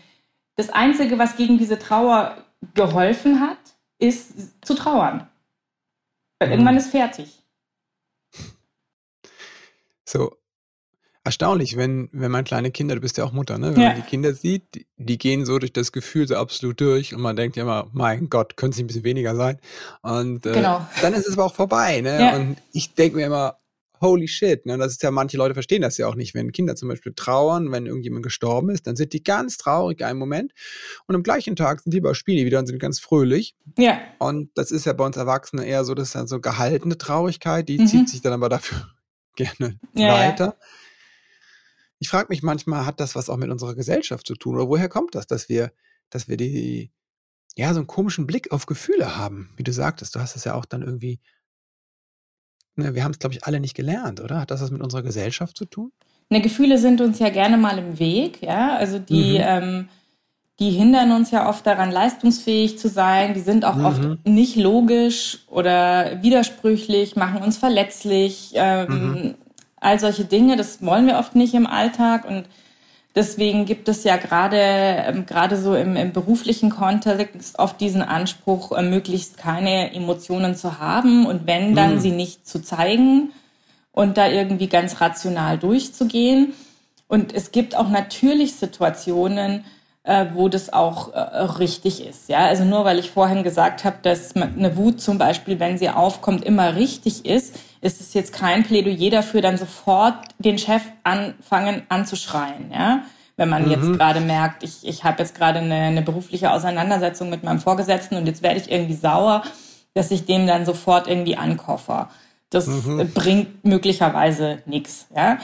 [0.55, 2.37] das Einzige, was gegen diese Trauer
[2.73, 3.57] geholfen hat,
[3.99, 5.27] ist zu trauern.
[6.39, 6.53] Weil mhm.
[6.53, 7.43] irgendwann ist fertig.
[10.05, 10.37] So,
[11.25, 13.75] erstaunlich, wenn, wenn man kleine Kinder, du bist ja auch Mutter, ne?
[13.75, 13.89] Wenn ja.
[13.89, 17.19] man die Kinder sieht, die, die, gehen so durch das Gefühl so absolut durch und
[17.19, 19.59] man denkt ja immer, mein Gott, könnte es ein bisschen weniger sein.
[20.03, 20.87] Und äh, genau.
[21.01, 22.17] dann ist es aber auch vorbei, ne?
[22.17, 22.35] Ja.
[22.37, 23.57] Und ich denke mir immer,
[24.03, 24.77] holy shit, ne?
[24.77, 26.35] Das ist ja, manche Leute verstehen das ja auch nicht.
[26.35, 30.19] Wenn Kinder zum Beispiel trauern, wenn irgendjemand gestorben ist, dann sind die ganz traurig einen
[30.19, 30.53] Moment
[31.07, 33.55] und am gleichen Tag sind die bei Spiele wieder und sind ganz fröhlich.
[33.77, 33.99] Ja.
[34.19, 37.67] Und das ist ja bei uns Erwachsenen eher so, das ist dann so gehaltene Traurigkeit,
[37.67, 37.87] die mhm.
[37.87, 38.87] zieht sich dann aber dafür
[39.35, 40.45] gerne ja, weiter.
[40.45, 40.67] Ja.
[41.99, 44.55] Ich frage mich manchmal, hat das was auch mit unserer Gesellschaft zu tun?
[44.55, 45.71] Oder woher kommt das, dass wir,
[46.09, 46.91] dass wir die,
[47.55, 49.53] ja, so einen komischen Blick auf Gefühle haben?
[49.55, 51.21] Wie du sagtest, du hast es ja auch dann irgendwie,
[52.75, 54.39] ne, wir haben es, glaube ich, alle nicht gelernt, oder?
[54.39, 55.91] Hat das was mit unserer Gesellschaft zu tun?
[56.29, 58.75] Ne, Gefühle sind uns ja gerne mal im Weg, ja.
[58.75, 59.43] Also die, mhm.
[59.43, 59.89] ähm,
[60.59, 63.33] die hindern uns ja oft daran, leistungsfähig zu sein.
[63.33, 63.85] Die sind auch mhm.
[63.85, 68.51] oft nicht logisch oder widersprüchlich, machen uns verletzlich.
[68.55, 69.35] Ähm, mhm
[69.83, 72.45] all solche Dinge, das wollen wir oft nicht im Alltag und
[73.15, 78.71] deswegen gibt es ja gerade ähm, gerade so im, im, beruflichen Kontext oft diesen Anspruch,
[78.71, 81.99] äh, möglichst keine Emotionen zu haben und wenn, dann mhm.
[81.99, 83.31] sie nicht zu zeigen
[83.91, 86.53] und da irgendwie ganz rational durchzugehen.
[87.07, 89.63] Und es gibt auch natürlich Situationen,
[90.03, 92.27] äh, wo das auch äh, richtig ist.
[92.27, 95.89] Ja, also nur weil ich vorhin gesagt habe, dass eine Wut zum Beispiel, wenn sie
[95.89, 101.83] aufkommt, immer richtig ist, ist es jetzt kein Plädoyer dafür, dann sofort den Chef anfangen
[101.89, 102.71] anzuschreien.
[102.71, 103.03] Ja,
[103.35, 103.71] wenn man mhm.
[103.71, 108.15] jetzt gerade merkt, ich, ich habe jetzt gerade eine, eine berufliche Auseinandersetzung mit meinem Vorgesetzten
[108.15, 109.43] und jetzt werde ich irgendwie sauer,
[109.93, 112.09] dass ich dem dann sofort irgendwie ankoffer.
[112.49, 113.11] Das mhm.
[113.13, 115.07] bringt möglicherweise nichts.
[115.13, 115.39] Ja,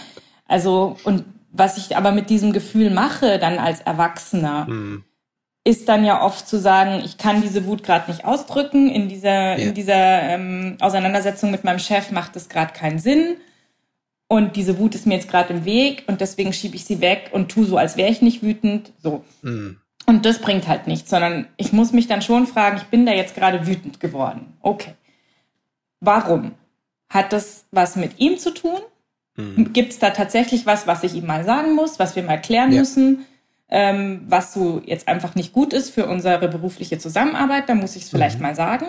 [0.48, 5.04] also und was ich aber mit diesem Gefühl mache, dann als Erwachsener, mhm.
[5.70, 8.90] Ist dann ja oft zu sagen, ich kann diese Wut gerade nicht ausdrücken.
[8.90, 9.68] In dieser, ja.
[9.68, 13.38] in dieser ähm, Auseinandersetzung mit meinem Chef macht es gerade keinen Sinn.
[14.28, 17.30] Und diese Wut ist mir jetzt gerade im Weg und deswegen schiebe ich sie weg
[17.34, 18.92] und tu so, als wäre ich nicht wütend.
[19.02, 19.24] So.
[19.44, 19.78] Mhm.
[20.08, 23.12] Und das bringt halt nichts, sondern ich muss mich dann schon fragen, ich bin da
[23.12, 24.58] jetzt gerade wütend geworden.
[24.62, 24.96] Okay.
[26.00, 26.54] Warum?
[27.10, 28.80] Hat das was mit ihm zu tun?
[29.36, 29.72] Mhm.
[29.72, 32.72] Gibt es da tatsächlich was, was ich ihm mal sagen muss, was wir mal klären
[32.72, 32.80] ja.
[32.80, 33.26] müssen,
[33.70, 37.70] ähm, was so jetzt einfach nicht gut ist für unsere berufliche Zusammenarbeit?
[37.70, 38.44] Da muss ich es vielleicht mhm.
[38.44, 38.88] mal sagen.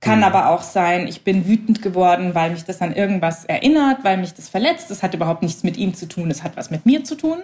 [0.00, 0.24] Kann mhm.
[0.24, 4.34] aber auch sein, ich bin wütend geworden, weil mich das an irgendwas erinnert, weil mich
[4.34, 4.90] das verletzt.
[4.90, 7.42] Das hat überhaupt nichts mit ihm zu tun, es hat was mit mir zu tun.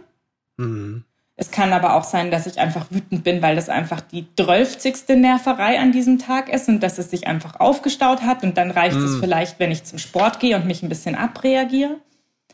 [0.56, 1.04] Mhm.
[1.38, 5.16] Es kann aber auch sein, dass ich einfach wütend bin, weil das einfach die drölfzigste
[5.16, 8.42] Nerverei an diesem Tag ist und dass es sich einfach aufgestaut hat.
[8.42, 11.96] Und dann reicht es vielleicht, wenn ich zum Sport gehe und mich ein bisschen abreagiere.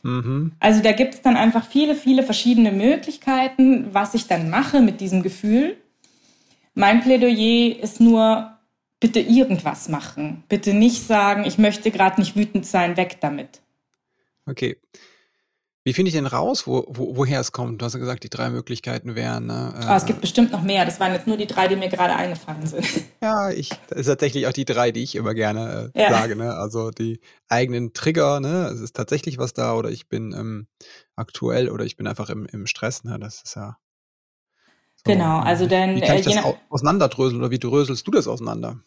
[0.03, 0.53] Mhm.
[0.61, 5.01] Also da gibt es dann einfach viele, viele verschiedene Möglichkeiten, was ich dann mache mit
[5.01, 5.77] diesem Gefühl.
[6.75, 8.59] Mein Plädoyer ist nur,
[9.01, 10.45] bitte irgendwas machen.
[10.49, 13.61] Bitte nicht sagen, ich möchte gerade nicht wütend sein, weg damit.
[14.47, 14.77] Okay.
[15.85, 17.81] Wie finde ich denn raus, wo, wo, woher es kommt?
[17.81, 19.47] Du hast ja gesagt, die drei Möglichkeiten wären.
[19.47, 20.85] Ne, äh, oh, es gibt bestimmt noch mehr.
[20.85, 22.87] Das waren jetzt nur die drei, die mir gerade eingefallen sind.
[23.21, 26.11] Ja, ich, das ist tatsächlich auch die drei, die ich immer gerne äh, ja.
[26.11, 26.37] sage.
[26.37, 26.55] Ne?
[26.55, 28.71] Also die eigenen Trigger, ne?
[28.73, 30.67] Es ist tatsächlich was da oder ich bin ähm,
[31.17, 33.03] aktuell oder ich bin einfach im, im Stress.
[33.03, 33.19] Ne?
[33.19, 33.77] Das ist ja.
[34.97, 35.97] So, genau, also denn.
[35.97, 38.79] Wie kann ich äh, das auseinanderdröseln oder wie dröselst du das auseinander?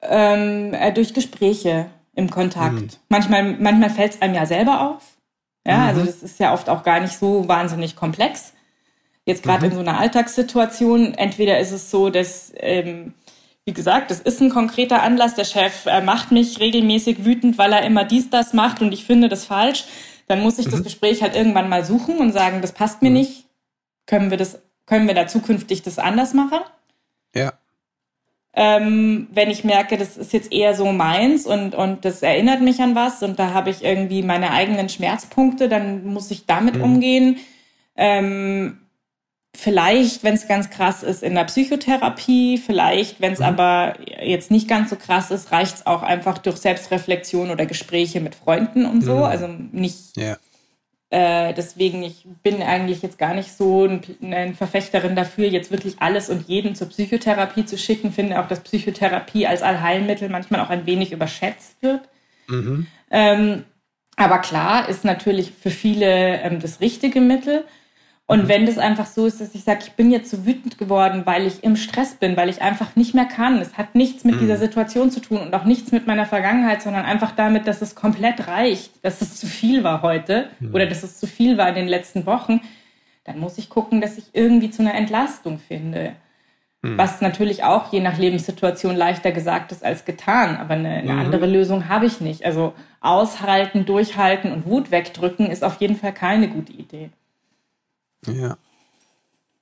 [0.00, 2.74] Ähm, äh, durch Gespräche im Kontakt.
[2.74, 2.88] Mhm.
[3.08, 5.15] Manchmal, manchmal fällt es einem ja selber auf.
[5.66, 5.84] Ja, mhm.
[5.88, 8.52] also das ist ja oft auch gar nicht so wahnsinnig komplex.
[9.24, 9.72] Jetzt gerade mhm.
[9.72, 13.14] in so einer Alltagssituation, entweder ist es so, dass, ähm,
[13.64, 17.72] wie gesagt, das ist ein konkreter Anlass, der Chef äh, macht mich regelmäßig wütend, weil
[17.72, 19.84] er immer dies, das macht und ich finde das falsch.
[20.28, 20.70] Dann muss ich mhm.
[20.70, 23.16] das Gespräch halt irgendwann mal suchen und sagen, das passt mir mhm.
[23.16, 23.46] nicht.
[24.06, 26.60] Können wir das, können wir da zukünftig das anders machen?
[28.58, 32.80] Ähm, wenn ich merke, das ist jetzt eher so meins und, und das erinnert mich
[32.80, 36.82] an was und da habe ich irgendwie meine eigenen Schmerzpunkte, dann muss ich damit mhm.
[36.82, 37.36] umgehen.
[37.96, 38.78] Ähm,
[39.54, 43.46] vielleicht, wenn es ganz krass ist, in der Psychotherapie, vielleicht, wenn es mhm.
[43.46, 48.20] aber jetzt nicht ganz so krass ist, reicht es auch einfach durch Selbstreflexion oder Gespräche
[48.20, 49.16] mit Freunden und so.
[49.16, 49.22] Mhm.
[49.22, 50.36] Also nicht ja.
[51.16, 55.94] Äh, deswegen, ich bin eigentlich jetzt gar nicht so ein, eine Verfechterin dafür, jetzt wirklich
[55.98, 58.12] alles und jeden zur Psychotherapie zu schicken.
[58.12, 62.02] Finde auch, dass Psychotherapie als Allheilmittel manchmal auch ein wenig überschätzt wird.
[62.48, 62.86] Mhm.
[63.10, 63.64] Ähm,
[64.16, 67.64] aber klar, ist natürlich für viele ähm, das richtige Mittel.
[68.28, 68.48] Und mhm.
[68.48, 71.46] wenn das einfach so ist, dass ich sage, ich bin jetzt so wütend geworden, weil
[71.46, 73.60] ich im Stress bin, weil ich einfach nicht mehr kann.
[73.60, 74.40] Es hat nichts mit mhm.
[74.40, 77.94] dieser Situation zu tun und auch nichts mit meiner Vergangenheit, sondern einfach damit, dass es
[77.94, 80.74] komplett reicht, dass es zu viel war heute mhm.
[80.74, 82.60] oder dass es zu viel war in den letzten Wochen.
[83.24, 86.14] Dann muss ich gucken, dass ich irgendwie zu einer Entlastung finde.
[86.94, 90.56] Was natürlich auch je nach Lebenssituation leichter gesagt ist als getan.
[90.56, 91.18] Aber eine, eine mhm.
[91.18, 92.44] andere Lösung habe ich nicht.
[92.44, 97.10] Also aushalten, durchhalten und Wut wegdrücken ist auf jeden Fall keine gute Idee.
[98.32, 98.58] Ja.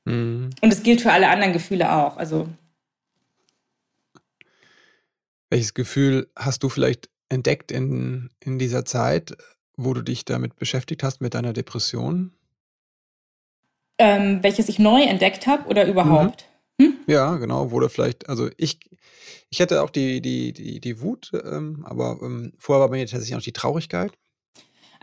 [0.05, 0.51] Mhm.
[0.61, 2.17] Und es gilt für alle anderen Gefühle auch.
[2.17, 2.49] Also.
[5.51, 9.37] Welches Gefühl hast du vielleicht entdeckt in, in dieser Zeit,
[9.77, 12.33] wo du dich damit beschäftigt hast, mit deiner Depression?
[13.99, 16.47] Ähm, welches ich neu entdeckt habe oder überhaupt?
[16.79, 16.87] Mhm.
[16.87, 16.97] Hm?
[17.07, 18.81] Ja, genau, wurde vielleicht, also ich,
[19.49, 23.07] ich hätte auch die, die, die, die Wut, ähm, aber ähm, vorher war bei mir
[23.07, 24.13] tatsächlich auch die Traurigkeit.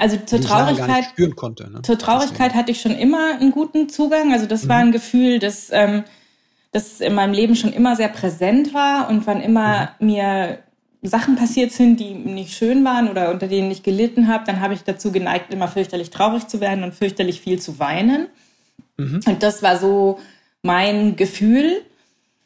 [0.02, 1.84] Also zur Traurigkeit, spüren konnte, ne?
[1.84, 4.34] zur Traurigkeit hatte ich schon immer einen guten Zugang.
[4.34, 4.70] Also das mhm.
[4.70, 6.06] war ein Gefühl, das, ähm,
[6.72, 10.08] das in meinem Leben schon immer sehr präsent war und wann immer mhm.
[10.08, 10.58] mir
[11.04, 14.74] Sachen passiert sind, die nicht schön waren oder unter denen ich gelitten habe, dann habe
[14.74, 18.26] ich dazu geneigt, immer fürchterlich traurig zu werden und fürchterlich viel zu weinen.
[18.98, 19.20] Mhm.
[19.28, 20.18] Und das war so
[20.64, 21.84] mein Gefühl.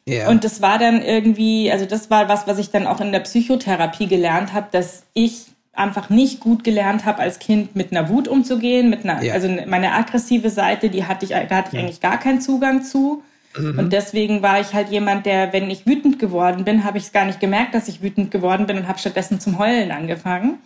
[0.06, 0.28] Yeah.
[0.28, 3.20] Und das war dann irgendwie, also das war was, was ich dann auch in der
[3.20, 8.28] Psychotherapie gelernt habe, dass ich einfach nicht gut gelernt habe, als Kind mit einer Wut
[8.28, 9.34] umzugehen, mit einer, ja.
[9.34, 11.80] also meine aggressive Seite, die hatte ich, da hatte ich ja.
[11.80, 13.22] eigentlich gar keinen Zugang zu.
[13.56, 13.78] Mhm.
[13.78, 17.12] Und deswegen war ich halt jemand, der, wenn ich wütend geworden bin, habe ich es
[17.12, 20.58] gar nicht gemerkt, dass ich wütend geworden bin und habe stattdessen zum Heulen angefangen.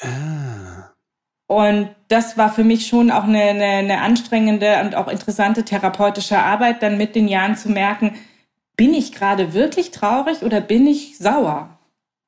[0.00, 0.90] Ah.
[1.46, 6.38] Und das war für mich schon auch eine, eine, eine anstrengende und auch interessante therapeutische
[6.38, 8.12] Arbeit, dann mit den Jahren zu merken,
[8.76, 11.78] bin ich gerade wirklich traurig oder bin ich sauer?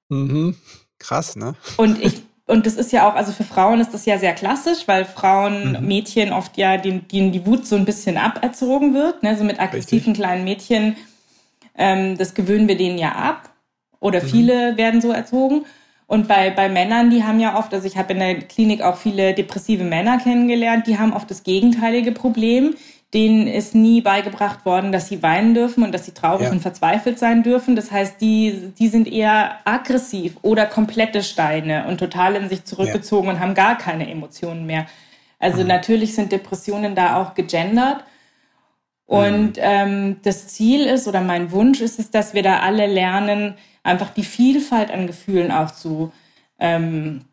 [0.09, 0.57] Mhm.
[1.03, 1.55] Krass, ne?
[1.77, 4.87] Und ich und das ist ja auch, also für Frauen ist das ja sehr klassisch,
[4.87, 5.87] weil Frauen, mhm.
[5.87, 9.37] Mädchen oft ja denen, denen die Wut so ein bisschen aberzogen wird, ne?
[9.39, 10.15] so mit aggressiven Richtig.
[10.15, 10.97] kleinen Mädchen,
[11.79, 13.51] ähm, das gewöhnen wir denen ja ab.
[14.01, 14.27] Oder mhm.
[14.27, 15.65] viele werden so erzogen.
[16.09, 18.97] Und bei, bei Männern, die haben ja oft, also ich habe in der Klinik auch
[18.97, 22.75] viele depressive Männer kennengelernt, die haben oft das gegenteilige Problem
[23.15, 26.53] denen ist nie beigebracht worden, dass sie weinen dürfen und dass sie traurig ja.
[26.53, 27.77] und verzweifelt sein dürfen.
[27.77, 33.27] Das heißt, die, die sind eher aggressiv oder komplette Steine und total in sich zurückgezogen
[33.27, 33.35] ja.
[33.35, 34.87] und haben gar keine Emotionen mehr.
[35.39, 35.69] Also mhm.
[35.69, 38.05] natürlich sind Depressionen da auch gegendert.
[39.05, 39.63] Und mhm.
[39.63, 44.09] ähm, das Ziel ist oder mein Wunsch ist es, dass wir da alle lernen, einfach
[44.09, 46.13] die Vielfalt an Gefühlen auch zu
[46.59, 47.27] ähm,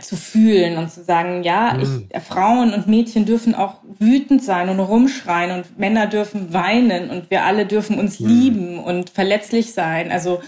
[0.00, 2.08] zu fühlen und zu sagen, ja, ich, mhm.
[2.26, 7.44] Frauen und Mädchen dürfen auch wütend sein und rumschreien und Männer dürfen weinen und wir
[7.44, 8.28] alle dürfen uns mhm.
[8.28, 10.10] lieben und verletzlich sein.
[10.10, 10.42] Also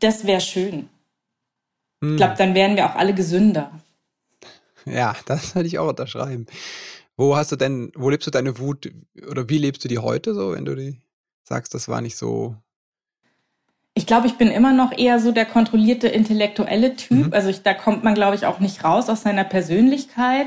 [0.00, 0.88] das wäre schön.
[2.00, 2.12] Mhm.
[2.12, 3.70] Ich glaube, dann wären wir auch alle gesünder.
[4.84, 6.46] Ja, das würde ich auch unterschreiben.
[7.16, 8.90] Wo hast du denn, wo lebst du deine Wut
[9.28, 11.00] oder wie lebst du die heute so, wenn du die
[11.42, 12.56] sagst, das war nicht so
[13.98, 17.26] ich glaube, ich bin immer noch eher so der kontrollierte intellektuelle Typ.
[17.26, 17.32] Mhm.
[17.32, 20.46] Also ich, da kommt man, glaube ich, auch nicht raus aus seiner Persönlichkeit.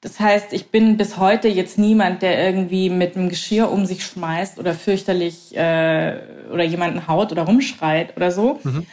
[0.00, 4.04] Das heißt, ich bin bis heute jetzt niemand, der irgendwie mit einem Geschirr um sich
[4.04, 6.18] schmeißt oder fürchterlich äh,
[6.52, 8.58] oder jemanden haut oder rumschreit oder so.
[8.64, 8.86] Mhm.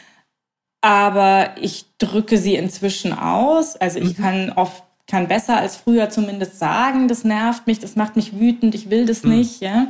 [0.82, 3.78] Aber ich drücke sie inzwischen aus.
[3.78, 4.22] Also ich mhm.
[4.22, 8.76] kann oft kann besser als früher zumindest sagen, das nervt mich, das macht mich wütend,
[8.76, 9.38] ich will das mhm.
[9.38, 9.62] nicht.
[9.62, 9.88] Ja.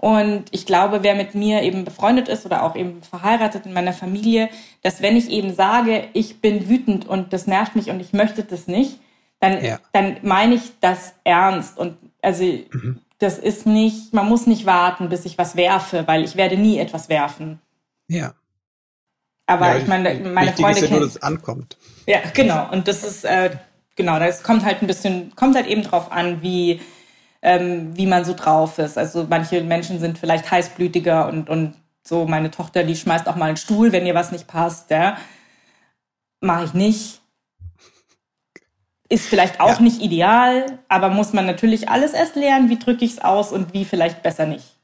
[0.00, 3.92] Und ich glaube, wer mit mir eben befreundet ist oder auch eben verheiratet in meiner
[3.92, 4.48] Familie,
[4.82, 8.44] dass wenn ich eben sage, ich bin wütend und das nervt mich und ich möchte
[8.44, 9.00] das nicht,
[9.40, 9.80] dann, ja.
[9.92, 11.76] dann meine ich das ernst.
[11.76, 13.00] Und also mhm.
[13.18, 16.78] das ist nicht, man muss nicht warten, bis ich was werfe, weil ich werde nie
[16.78, 17.60] etwas werfen.
[18.06, 18.34] Ja.
[19.46, 21.76] Aber ja, ich meine, meine Freunde ist ja nur, dass es ankommt.
[22.06, 22.70] Ja, genau.
[22.70, 23.50] Und das ist, äh,
[23.96, 26.80] genau, das kommt halt ein bisschen, kommt halt eben drauf an, wie,
[27.42, 28.98] ähm, wie man so drauf ist.
[28.98, 31.74] Also manche Menschen sind vielleicht heißblütiger und, und
[32.06, 35.18] so, meine Tochter, die schmeißt auch mal einen Stuhl, wenn ihr was nicht passt, ja.
[36.40, 37.20] Mache ich nicht.
[39.10, 39.80] Ist vielleicht auch ja.
[39.80, 43.72] nicht ideal, aber muss man natürlich alles erst lernen, wie drücke ich es aus und
[43.72, 44.76] wie vielleicht besser nicht.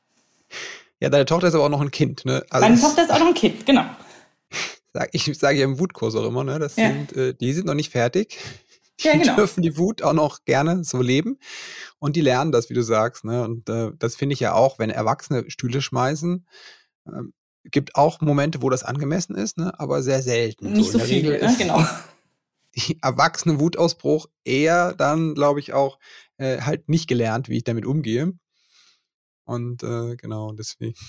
[1.01, 2.45] Ja, deine Tochter ist aber auch noch ein Kind, ne?
[2.49, 3.85] Also Meine Tochter ist auch noch ein Kind, genau.
[5.11, 6.61] Ich sage ja im Wutkurs auch immer, ne?
[6.61, 6.87] Das ja.
[6.87, 8.39] sind, äh, die sind noch nicht fertig.
[9.01, 9.37] Die ja, genau.
[9.37, 11.39] dürfen die Wut auch noch gerne so leben.
[11.99, 13.25] Und die lernen das, wie du sagst.
[13.25, 13.43] Ne?
[13.43, 16.47] Und äh, das finde ich ja auch, wenn Erwachsene Stühle schmeißen,
[17.07, 17.11] äh,
[17.65, 19.79] gibt auch Momente, wo das angemessen ist, ne?
[19.81, 20.73] aber sehr selten.
[20.73, 21.55] Nicht so, so viel, ne?
[21.59, 21.85] genau.
[22.77, 25.99] Die erwachsene Wutausbruch eher dann, glaube ich, auch
[26.39, 28.33] äh, halt nicht gelernt, wie ich damit umgehe.
[29.45, 30.95] Und äh, genau, deswegen.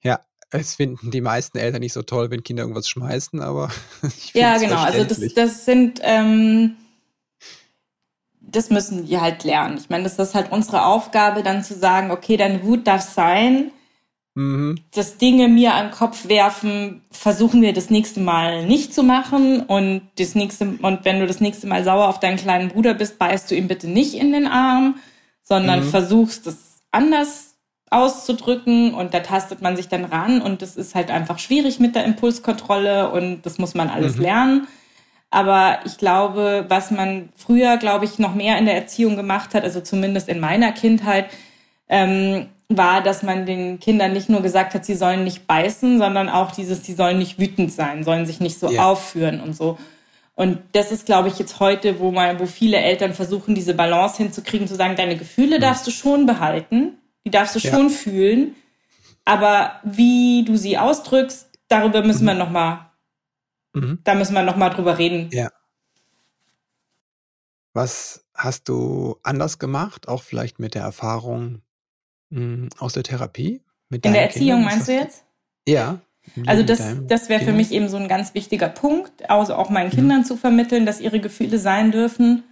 [0.00, 3.70] Ja, es finden die meisten Eltern nicht so toll, wenn Kinder irgendwas schmeißen, aber
[4.02, 4.76] ich Ja, genau.
[4.76, 6.76] Also das, das sind ähm,
[8.48, 9.76] das müssen die halt lernen.
[9.78, 13.72] Ich meine, das ist halt unsere Aufgabe, dann zu sagen, okay, deine Wut darf sein.
[14.34, 14.78] Mhm.
[14.94, 19.60] Das Dinge mir an den Kopf werfen, versuchen wir das nächste Mal nicht zu machen.
[19.60, 23.18] Und das nächste, und wenn du das nächste Mal sauer auf deinen kleinen Bruder bist,
[23.18, 24.96] beißt du ihm bitte nicht in den Arm,
[25.42, 25.90] sondern mhm.
[25.90, 27.55] versuchst es anders
[27.90, 31.94] auszudrücken und da tastet man sich dann ran und das ist halt einfach schwierig mit
[31.94, 34.22] der Impulskontrolle und das muss man alles mhm.
[34.22, 34.68] lernen.
[35.30, 39.64] Aber ich glaube, was man früher, glaube ich, noch mehr in der Erziehung gemacht hat,
[39.64, 41.26] also zumindest in meiner Kindheit,
[41.88, 46.28] ähm, war, dass man den Kindern nicht nur gesagt hat, sie sollen nicht beißen, sondern
[46.28, 48.86] auch dieses, sie sollen nicht wütend sein, sollen sich nicht so yeah.
[48.86, 49.78] aufführen und so.
[50.34, 54.18] Und das ist, glaube ich, jetzt heute, wo man, wo viele Eltern versuchen, diese Balance
[54.18, 55.62] hinzukriegen, zu sagen, deine Gefühle mhm.
[55.62, 57.70] darfst du schon behalten, die darfst du ja.
[57.70, 58.56] schon fühlen,
[59.26, 62.28] aber wie du sie ausdrückst, darüber müssen mhm.
[62.28, 62.86] wir noch mal
[63.76, 63.98] Mhm.
[64.04, 65.28] Da müssen wir nochmal drüber reden.
[65.32, 65.50] Ja.
[67.74, 71.60] Was hast du anders gemacht, auch vielleicht mit der Erfahrung
[72.30, 73.62] mh, hm, aus der Therapie?
[73.90, 74.64] In der Erziehung Kindern?
[74.64, 75.24] meinst du jetzt?
[75.68, 76.00] Ja.
[76.46, 79.90] Also das, das wäre für mich eben so ein ganz wichtiger Punkt, also auch meinen
[79.90, 79.96] mhm.
[79.96, 80.24] Kindern mhm.
[80.24, 82.42] zu vermitteln, dass ihre Gefühle sein dürfen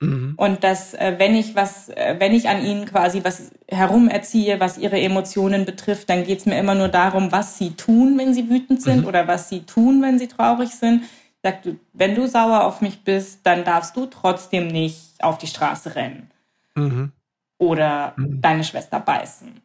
[0.00, 0.34] Mhm.
[0.36, 4.60] Und dass, äh, wenn ich was, äh, wenn ich an ihnen quasi was herum erziehe,
[4.60, 8.32] was ihre Emotionen betrifft, dann geht es mir immer nur darum, was sie tun, wenn
[8.32, 9.06] sie wütend sind mhm.
[9.06, 11.04] oder was sie tun, wenn sie traurig sind.
[11.42, 15.46] Sag du, wenn du sauer auf mich bist, dann darfst du trotzdem nicht auf die
[15.46, 16.30] Straße rennen.
[16.74, 17.12] Mhm.
[17.58, 18.40] Oder mhm.
[18.40, 19.60] deine Schwester beißen.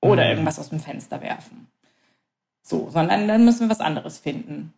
[0.00, 0.30] Oder mhm.
[0.30, 1.68] irgendwas aus dem Fenster werfen.
[2.62, 4.74] So, sondern dann müssen wir was anderes finden.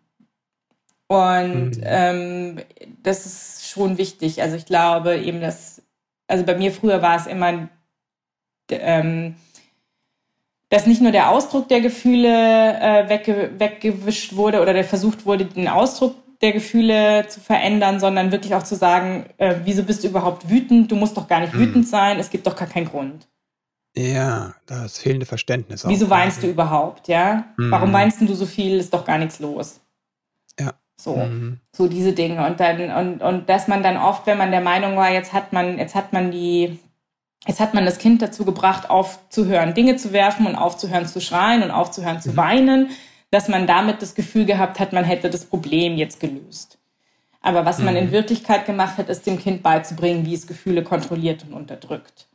[1.08, 1.82] Und mhm.
[1.82, 2.56] ähm,
[3.02, 4.42] das ist schon wichtig.
[4.42, 5.82] Also ich glaube eben, dass,
[6.26, 7.68] also bei mir früher war es immer,
[8.70, 9.34] ähm,
[10.68, 15.46] dass nicht nur der Ausdruck der Gefühle äh, wegge weggewischt wurde oder der versucht wurde,
[15.46, 20.08] den Ausdruck der Gefühle zu verändern, sondern wirklich auch zu sagen, äh, wieso bist du
[20.08, 20.92] überhaupt wütend?
[20.92, 21.60] Du musst doch gar nicht mhm.
[21.60, 23.26] wütend sein, es gibt doch gar keinen Grund.
[23.96, 25.84] Ja, das fehlende Verständnis.
[25.84, 25.88] Auch.
[25.88, 27.46] Wieso weinst du überhaupt, ja?
[27.56, 27.70] Mhm.
[27.70, 28.78] Warum weinst du so viel?
[28.78, 29.80] Ist doch gar nichts los.
[31.00, 31.60] So, mhm.
[31.72, 32.44] so diese Dinge.
[32.44, 35.52] Und dann, und, und dass man dann oft, wenn man der Meinung war, jetzt hat
[35.52, 36.78] man, jetzt hat man die,
[37.46, 41.62] jetzt hat man das Kind dazu gebracht, aufzuhören, Dinge zu werfen und aufzuhören zu schreien
[41.62, 42.36] und aufzuhören zu mhm.
[42.36, 42.90] weinen,
[43.30, 46.78] dass man damit das Gefühl gehabt hat, man hätte das Problem jetzt gelöst.
[47.40, 47.84] Aber was mhm.
[47.86, 48.12] man in.
[48.12, 52.27] Wirklichkeit gemacht hat, ist dem Kind beizubringen, wie es Gefühle kontrolliert und unterdrückt.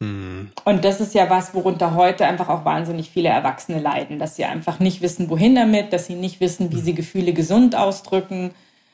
[0.00, 0.50] Mhm.
[0.64, 4.44] Und das ist ja was, worunter heute einfach auch wahnsinnig viele Erwachsene leiden, dass sie
[4.44, 6.96] einfach nicht wissen, wohin damit, dass sie nicht wissen, wie sie mhm.
[6.96, 8.52] Gefühle gesund ausdrücken.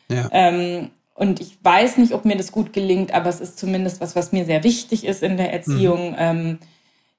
[0.08, 0.28] Ja.
[0.32, 4.16] Ähm, und ich weiß nicht, ob mir das gut gelingt, aber es ist zumindest was,
[4.16, 6.16] was mir sehr wichtig ist in der Erziehung, mhm.
[6.18, 6.58] ähm,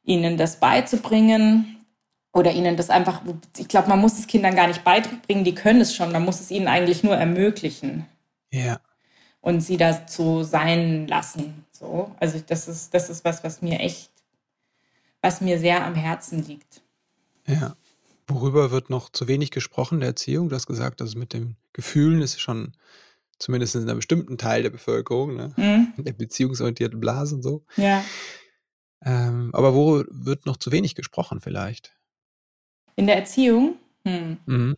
[0.03, 1.85] ihnen das beizubringen
[2.33, 3.21] oder ihnen das einfach,
[3.57, 6.39] ich glaube, man muss es Kindern gar nicht beibringen, die können es schon, man muss
[6.39, 8.05] es ihnen eigentlich nur ermöglichen.
[8.51, 8.79] Ja.
[9.43, 11.65] Und sie dazu sein lassen.
[11.71, 14.09] So, also das ist, das ist was, was mir echt,
[15.21, 16.81] was mir sehr am Herzen liegt.
[17.45, 17.75] Ja.
[18.25, 20.47] Worüber wird noch zu wenig gesprochen der Erziehung?
[20.47, 22.71] Du hast gesagt, dass mit den Gefühlen ist schon
[23.37, 25.53] zumindest in einem bestimmten Teil der Bevölkerung, ne?
[25.57, 25.93] mhm.
[25.97, 27.65] der beziehungsorientierten Blase und so.
[27.75, 28.01] Ja.
[29.03, 31.93] Ähm, aber wo wird noch zu wenig gesprochen vielleicht?
[32.95, 33.75] In der Erziehung?
[34.07, 34.37] Hm.
[34.45, 34.77] Mhm.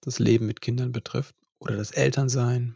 [0.00, 2.74] Das Leben mit Kindern betrifft oder das Elternsein.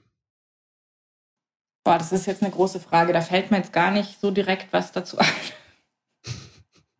[1.85, 3.12] Boah, das ist jetzt eine große Frage.
[3.12, 5.26] Da fällt mir jetzt gar nicht so direkt was dazu ein.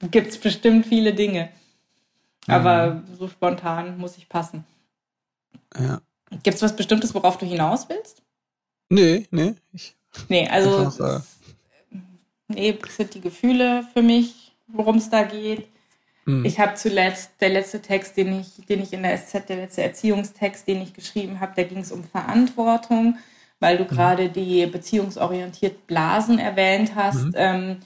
[0.11, 1.51] Gibt es bestimmt viele Dinge.
[2.47, 3.17] Aber mhm.
[3.19, 4.65] so spontan muss ich passen.
[5.79, 6.01] Ja.
[6.43, 8.23] Gibt es was Bestimmtes, worauf du hinaus willst?
[8.89, 9.55] Nee, nee.
[9.73, 9.97] Ich
[10.29, 10.79] nee, also.
[10.79, 11.21] Einfach,
[11.93, 11.99] äh,
[12.49, 15.69] nee, das sind die Gefühle für mich, worum es da geht.
[16.25, 16.45] Mhm.
[16.45, 19.83] Ich habe zuletzt, der letzte Text, den ich, den ich in der SZ, der letzte
[19.83, 23.19] Erziehungstext, den ich geschrieben habe, da ging es um Verantwortung,
[23.61, 23.89] weil du mhm.
[23.89, 27.27] gerade die beziehungsorientiert Blasen erwähnt hast.
[27.27, 27.35] Mhm.
[27.37, 27.77] Ähm,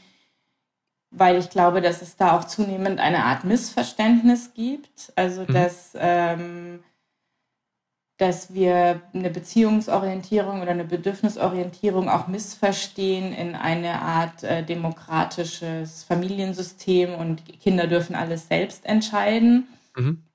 [1.16, 5.12] weil ich glaube, dass es da auch zunehmend eine Art Missverständnis gibt.
[5.14, 5.53] Also, mhm.
[5.53, 6.81] dass, ähm,
[8.16, 17.14] dass wir eine Beziehungsorientierung oder eine Bedürfnisorientierung auch missverstehen in eine Art äh, demokratisches Familiensystem
[17.14, 19.68] und Kinder dürfen alles selbst entscheiden.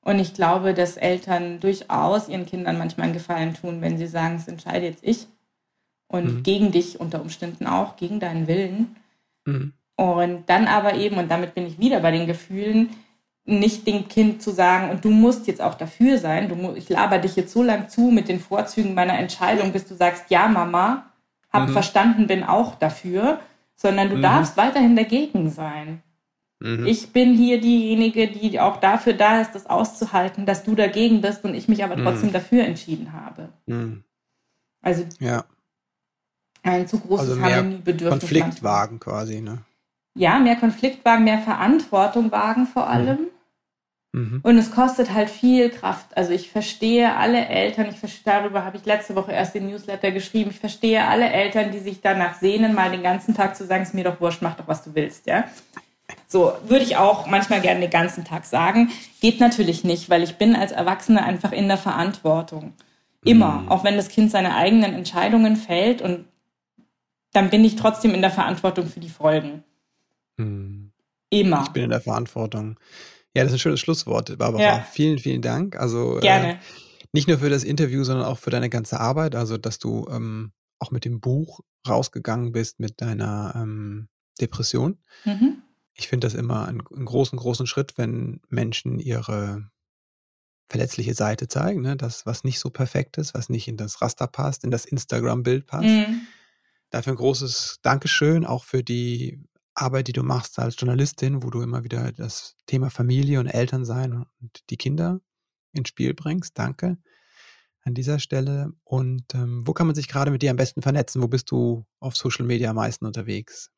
[0.10, 4.38] Und ich glaube, dass Eltern durchaus ihren Kindern manchmal einen Gefallen tun, wenn sie sagen,
[4.38, 5.28] es entscheide jetzt ich
[6.07, 6.41] und mhm.
[6.41, 8.95] gegen dich unter Umständen auch, gegen deinen Willen.
[9.45, 9.74] Mhm.
[9.97, 12.89] Und dann aber eben, und damit bin ich wieder bei den Gefühlen,
[13.45, 17.20] nicht dem Kind zu sagen, und du musst jetzt auch dafür sein, du, ich laber
[17.20, 21.05] dich jetzt so lang zu mit den Vorzügen meiner Entscheidung, bis du sagst, ja, Mama,
[21.53, 21.74] hab mhm.
[21.74, 23.41] verstanden, bin auch dafür,
[23.76, 24.24] sondern du mhm.
[24.24, 26.01] darfst weiterhin dagegen sein.
[26.60, 26.86] Mhm.
[26.86, 31.43] Ich bin hier diejenige, die auch dafür da ist, das auszuhalten, dass du dagegen bist
[31.45, 32.34] und ich mich aber trotzdem mhm.
[32.34, 33.49] dafür entschieden habe.
[33.66, 34.03] Mhm.
[34.82, 35.45] Also ja.
[36.64, 38.20] ein zu großes also Harmoniebedürfnis.
[38.20, 39.60] Konflikt wagen quasi, ne?
[40.20, 42.91] ja, mehr Konflikt wagen, mehr Verantwortung wagen vor mhm.
[42.91, 43.20] allem.
[44.12, 44.39] Mhm.
[44.43, 46.18] Und es kostet halt viel Kraft.
[46.18, 50.12] Also ich verstehe alle Eltern, ich verstehe, darüber habe ich letzte Woche erst den Newsletter
[50.12, 53.84] geschrieben, ich verstehe alle Eltern, die sich danach sehnen, mal den ganzen Tag zu sagen,
[53.84, 55.45] es ist mir doch wurscht, mach doch, was du willst, ja.
[56.28, 58.91] So, würde ich auch manchmal gerne den ganzen Tag sagen.
[59.22, 62.74] Geht natürlich nicht, weil ich bin als Erwachsene einfach in der Verantwortung.
[63.24, 63.62] Immer.
[63.62, 63.70] Mhm.
[63.70, 66.26] Auch wenn das Kind seine eigenen Entscheidungen fällt und
[67.34, 69.64] dann bin ich trotzdem in der Verantwortung für die Folgen.
[70.38, 70.91] Hm.
[71.30, 71.64] Immer.
[71.68, 72.80] Ich bin in der Verantwortung.
[73.36, 74.62] Ja, das ist ein schönes Schlusswort, Barbara.
[74.62, 74.88] Ja.
[74.91, 75.76] Vielen, vielen Dank.
[75.76, 76.53] Also äh, Gerne.
[76.53, 76.57] Äh,
[77.12, 79.36] nicht nur für das Interview, sondern auch für deine ganze Arbeit.
[79.36, 84.07] Also, dass du ähm, auch mit dem Buch rausgegangen bist mit deiner ähm,
[84.41, 84.97] Depression.
[85.26, 85.62] Mhm.
[85.99, 89.69] Ich finde das immer einen, einen, großen, großen Schritt, wenn Menschen ihre
[90.69, 91.97] verletzliche Seite zeigen, ne?
[91.97, 95.65] das, was nicht so perfekt ist, was nicht in das Raster passt, in das Instagram-Bild
[95.65, 95.83] passt.
[95.83, 96.21] Mhm.
[96.89, 99.43] Dafür ein großes Dankeschön, auch für die
[99.73, 104.25] Arbeit, die du machst als Journalistin, wo du immer wieder das Thema Familie und Elternsein
[104.39, 105.19] und die Kinder
[105.73, 106.57] ins Spiel bringst.
[106.57, 106.97] Danke
[107.83, 108.71] an dieser Stelle.
[108.85, 111.21] Und ähm, wo kann man sich gerade mit dir am besten vernetzen?
[111.21, 113.69] Wo bist du auf Social Media am meisten unterwegs?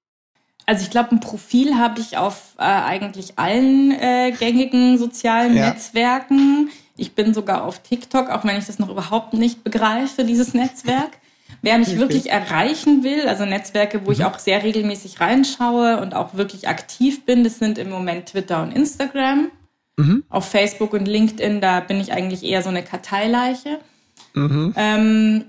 [0.72, 5.68] Also ich glaube, ein Profil habe ich auf äh, eigentlich allen äh, gängigen sozialen ja.
[5.68, 6.70] Netzwerken.
[6.96, 11.10] Ich bin sogar auf TikTok, auch wenn ich das noch überhaupt nicht begreife, dieses Netzwerk.
[11.62, 14.14] Wer mich wirklich erreichen will, also Netzwerke, wo mhm.
[14.14, 18.64] ich auch sehr regelmäßig reinschaue und auch wirklich aktiv bin, das sind im Moment Twitter
[18.64, 19.52] und Instagram.
[19.98, 20.24] Mhm.
[20.30, 23.80] Auf Facebook und LinkedIn, da bin ich eigentlich eher so eine Karteileiche.
[24.36, 24.74] Mhm.
[24.78, 25.44] Ähm,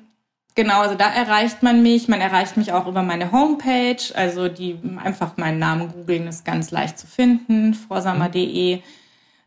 [0.55, 2.09] genau, also da erreicht man mich.
[2.09, 4.03] Man erreicht mich auch über meine Homepage.
[4.15, 8.81] Also die einfach meinen Namen googeln ist ganz leicht zu finden, vorsamer.de.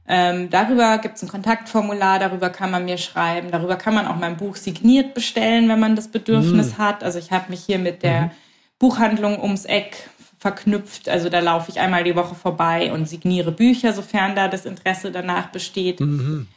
[0.07, 4.17] Ähm, darüber gibt es ein Kontaktformular, darüber kann man mir schreiben, darüber kann man auch
[4.17, 6.77] mein Buch signiert bestellen, wenn man das Bedürfnis mhm.
[6.77, 7.03] hat.
[7.03, 8.31] Also ich habe mich hier mit der mhm.
[8.77, 11.09] Buchhandlung ums Eck verknüpft.
[11.09, 15.11] Also da laufe ich einmal die Woche vorbei und signiere Bücher, sofern da das Interesse
[15.11, 15.99] danach besteht.
[15.99, 16.47] Mhm.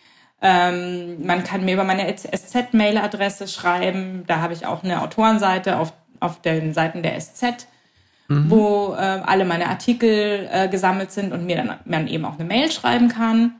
[0.40, 4.24] Ähm, man kann mir über meine SZ-Mail-Adresse schreiben.
[4.26, 7.66] Da habe ich auch eine Autorenseite auf, auf den Seiten der SZ
[8.28, 8.50] mhm.
[8.50, 12.44] wo äh, alle meine Artikel äh, gesammelt sind und mir dann, dann eben auch eine
[12.44, 13.56] Mail schreiben kann.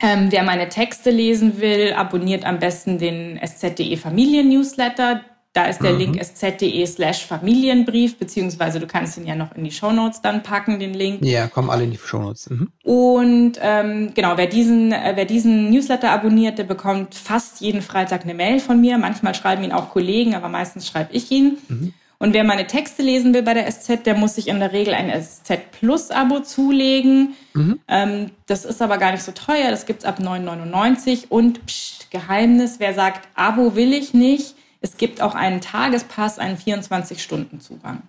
[0.00, 5.20] Ähm, wer meine Texte lesen will, abonniert am besten den SZ.de Familien-Newsletter.
[5.54, 5.98] Da ist der mhm.
[5.98, 10.80] Link sz.de slash Familienbrief, beziehungsweise du kannst ihn ja noch in die Shownotes dann packen,
[10.80, 11.22] den Link.
[11.22, 12.48] Ja, kommen alle in die Shownotes.
[12.48, 12.72] Mhm.
[12.82, 18.22] Und ähm, genau, wer diesen, äh, wer diesen Newsletter abonniert, der bekommt fast jeden Freitag
[18.22, 18.96] eine Mail von mir.
[18.96, 21.58] Manchmal schreiben ihn auch Kollegen, aber meistens schreibe ich ihn.
[21.68, 21.92] Mhm.
[22.22, 24.94] Und wer meine Texte lesen will bei der SZ, der muss sich in der Regel
[24.94, 27.34] ein SZ Plus Abo zulegen.
[27.52, 27.80] Mhm.
[27.88, 29.70] Ähm, das ist aber gar nicht so teuer.
[29.70, 31.26] Das gibt's ab 9,99.
[31.28, 36.58] Und pst, Geheimnis, wer sagt, Abo will ich nicht, Es gibt auch einen Tagespass, einen
[36.58, 38.02] 24-Stunden-Zugang.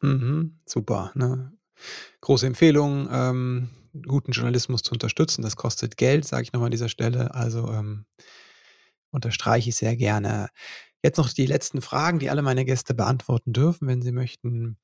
[0.00, 1.12] Mhm, super.
[1.14, 1.52] Ne?
[2.22, 3.68] Große Empfehlung, ähm,
[4.06, 5.42] guten Journalismus zu unterstützen.
[5.42, 7.34] Das kostet Geld, sage ich nochmal an dieser Stelle.
[7.34, 8.06] Also ähm,
[9.10, 10.48] unterstreiche ich sehr gerne.
[11.02, 14.78] Jetzt noch die letzten Fragen, die alle meine Gäste beantworten dürfen, wenn sie möchten.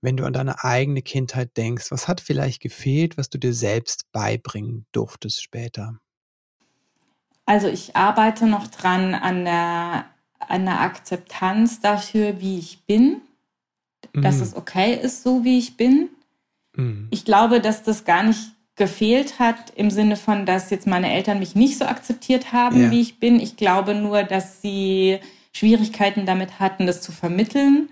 [0.00, 4.10] Wenn du an deine eigene Kindheit denkst, was hat vielleicht gefehlt, was du dir selbst
[4.10, 6.00] beibringen durftest später?
[7.44, 10.06] Also ich arbeite noch dran an der,
[10.48, 13.20] der Akzeptanz dafür, wie ich bin,
[14.12, 14.22] mhm.
[14.22, 16.08] dass es okay ist, so wie ich bin.
[16.74, 17.08] Mhm.
[17.10, 21.38] Ich glaube, dass das gar nicht gefehlt hat im Sinne von, dass jetzt meine Eltern
[21.38, 22.90] mich nicht so akzeptiert haben, ja.
[22.90, 23.40] wie ich bin.
[23.40, 25.18] Ich glaube nur, dass sie
[25.52, 27.88] Schwierigkeiten damit hatten, das zu vermitteln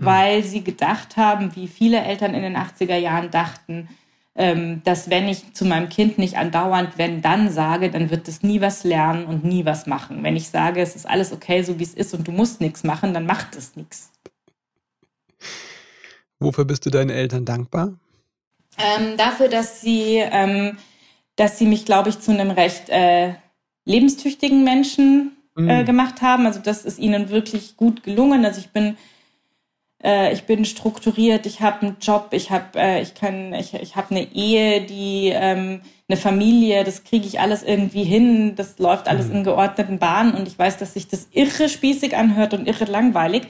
[0.00, 3.88] weil sie gedacht haben, wie viele Eltern in den 80er Jahren dachten,
[4.36, 8.60] dass wenn ich zu meinem Kind nicht andauernd wenn dann sage, dann wird es nie
[8.60, 10.22] was lernen und nie was machen.
[10.22, 12.84] Wenn ich sage, es ist alles okay, so wie es ist und du musst nichts
[12.84, 14.12] machen, dann macht es nichts.
[16.38, 17.94] Wofür bist du deinen Eltern dankbar?
[18.78, 20.76] Ähm, dafür, dass sie, ähm,
[21.36, 23.34] dass sie mich, glaube ich, zu einem recht äh,
[23.86, 25.86] lebenstüchtigen Menschen äh, mm.
[25.86, 26.44] gemacht haben.
[26.44, 28.44] Also das ist ihnen wirklich gut gelungen.
[28.44, 28.98] Also ich bin
[30.02, 33.96] äh, ich bin strukturiert, ich habe einen Job, ich habe äh, ich kann ich, ich
[33.96, 39.08] habe eine Ehe, die ähm, eine Familie, das kriege ich alles irgendwie hin, das läuft
[39.08, 39.36] alles mhm.
[39.36, 43.42] in geordneten Bahnen und ich weiß, dass sich das irre spießig anhört und irre langweilig.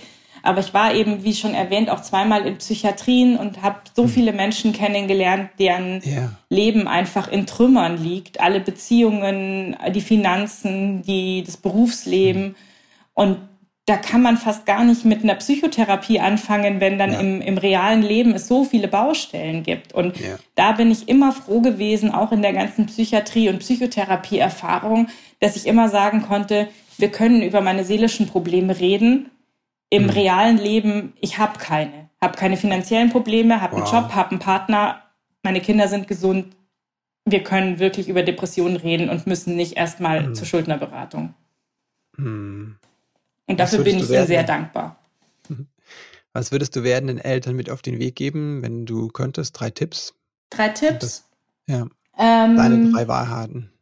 [0.42, 4.08] Aber ich war eben, wie schon erwähnt, auch zweimal in Psychiatrien und habe so mhm.
[4.08, 6.30] viele Menschen kennengelernt, deren ja.
[6.48, 8.38] Leben einfach in Trümmern liegt.
[8.38, 12.42] Alle Beziehungen, die Finanzen, die, das Berufsleben.
[12.42, 12.54] Mhm.
[13.14, 13.38] Und
[13.86, 17.20] da kann man fast gar nicht mit einer Psychotherapie anfangen, wenn dann ja.
[17.20, 19.92] im, im realen Leben es so viele Baustellen gibt.
[19.92, 20.36] Und ja.
[20.56, 25.06] da bin ich immer froh gewesen, auch in der ganzen Psychiatrie- und Psychotherapie-Erfahrung,
[25.38, 26.66] dass ich immer sagen konnte,
[26.98, 29.30] wir können über meine seelischen Probleme reden.
[29.88, 30.10] Im mhm.
[30.10, 32.10] realen Leben, ich habe keine.
[32.20, 33.82] Habe keine finanziellen Probleme, habe wow.
[33.82, 35.02] einen Job, habe einen Partner,
[35.44, 36.56] meine Kinder sind gesund.
[37.24, 40.34] Wir können wirklich über Depressionen reden und müssen nicht erstmal mhm.
[40.34, 41.34] zur Schuldnerberatung.
[42.16, 42.78] Mhm.
[43.46, 44.98] Und dafür bin ich Ihnen sehr dankbar.
[46.32, 49.58] Was würdest du werdenden Eltern mit auf den Weg geben, wenn du könntest?
[49.58, 50.14] Drei Tipps?
[50.50, 50.98] Drei Tipps?
[50.98, 51.30] Das,
[51.66, 51.86] ja.
[52.18, 53.72] Ähm, Deine drei Wahrheiten.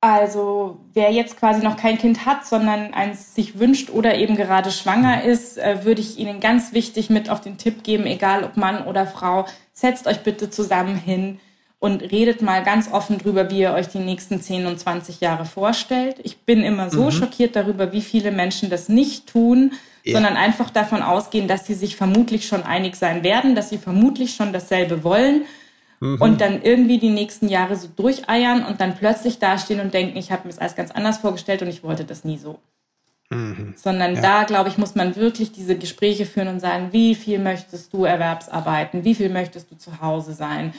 [0.00, 4.70] Also wer jetzt quasi noch kein Kind hat, sondern eins sich wünscht oder eben gerade
[4.70, 5.30] schwanger mhm.
[5.30, 8.84] ist, äh, würde ich Ihnen ganz wichtig mit auf den Tipp geben, egal ob Mann
[8.84, 11.40] oder Frau, setzt euch bitte zusammen hin,
[11.78, 15.44] und redet mal ganz offen drüber, wie ihr euch die nächsten 10 und 20 Jahre
[15.44, 16.16] vorstellt.
[16.22, 17.10] Ich bin immer so mhm.
[17.10, 19.72] schockiert darüber, wie viele Menschen das nicht tun,
[20.02, 20.14] ja.
[20.14, 24.34] sondern einfach davon ausgehen, dass sie sich vermutlich schon einig sein werden, dass sie vermutlich
[24.34, 25.42] schon dasselbe wollen
[26.00, 26.20] mhm.
[26.20, 30.30] und dann irgendwie die nächsten Jahre so durcheiern und dann plötzlich dastehen und denken, ich
[30.30, 32.58] habe mir das alles ganz anders vorgestellt und ich wollte das nie so.
[33.30, 33.74] Mhm.
[33.76, 34.20] Sondern ja.
[34.20, 38.04] da, glaube ich, muss man wirklich diese Gespräche führen und sagen, wie viel möchtest du
[38.04, 40.74] Erwerbsarbeiten, wie viel möchtest du zu Hause sein,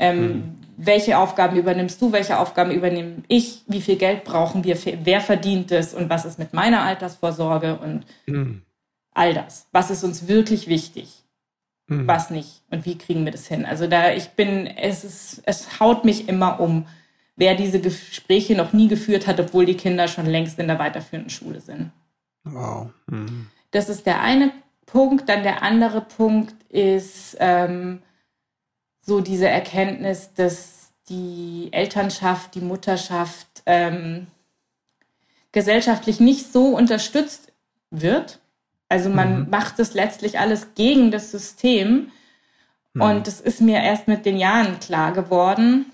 [0.00, 0.42] ähm, mhm.
[0.82, 2.10] Welche Aufgaben übernimmst du?
[2.10, 3.62] Welche Aufgaben übernehme ich?
[3.66, 4.78] Wie viel Geld brauchen wir?
[5.04, 5.92] Wer verdient es?
[5.92, 7.78] Und was ist mit meiner Altersvorsorge?
[7.78, 8.62] Und mhm.
[9.12, 9.68] all das.
[9.72, 11.22] Was ist uns wirklich wichtig?
[11.86, 12.06] Mhm.
[12.08, 12.62] Was nicht?
[12.70, 13.66] Und wie kriegen wir das hin?
[13.66, 16.86] Also da, ich bin, es ist, es haut mich immer um,
[17.36, 21.30] wer diese Gespräche noch nie geführt hat, obwohl die Kinder schon längst in der weiterführenden
[21.30, 21.90] Schule sind.
[22.44, 22.88] Wow.
[23.06, 23.48] Mhm.
[23.70, 24.50] Das ist der eine
[24.86, 25.28] Punkt.
[25.28, 28.00] Dann der andere Punkt ist, ähm,
[29.02, 34.28] so diese Erkenntnis, dass die Elternschaft, die Mutterschaft ähm,
[35.52, 37.52] gesellschaftlich nicht so unterstützt
[37.90, 38.38] wird.
[38.88, 39.50] Also man mhm.
[39.50, 42.10] macht es letztlich alles gegen das System.
[42.94, 43.02] Mhm.
[43.02, 45.86] Und das ist mir erst mit den Jahren klar geworden.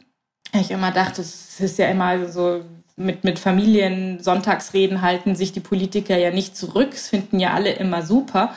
[0.52, 2.62] Ich immer dachte, es ist ja immer so,
[2.96, 6.94] mit, mit Familien Sonntagsreden halten sich die Politiker ja nicht zurück.
[6.94, 8.54] Es finden ja alle immer super.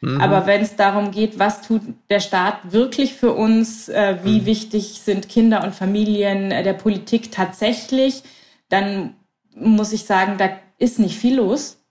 [0.00, 0.20] Mhm.
[0.20, 4.46] Aber wenn es darum geht, was tut der Staat wirklich für uns, äh, wie mhm.
[4.46, 8.22] wichtig sind Kinder und Familien äh, der Politik tatsächlich,
[8.68, 9.14] dann
[9.54, 11.84] muss ich sagen, da ist nicht viel los.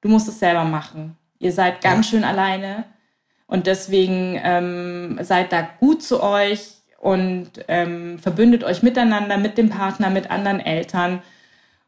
[0.00, 1.16] Du musst es selber machen.
[1.38, 2.10] Ihr seid ganz ja.
[2.10, 2.84] schön alleine
[3.46, 9.68] und deswegen ähm, seid da gut zu euch und ähm, verbündet euch miteinander, mit dem
[9.68, 11.20] Partner, mit anderen Eltern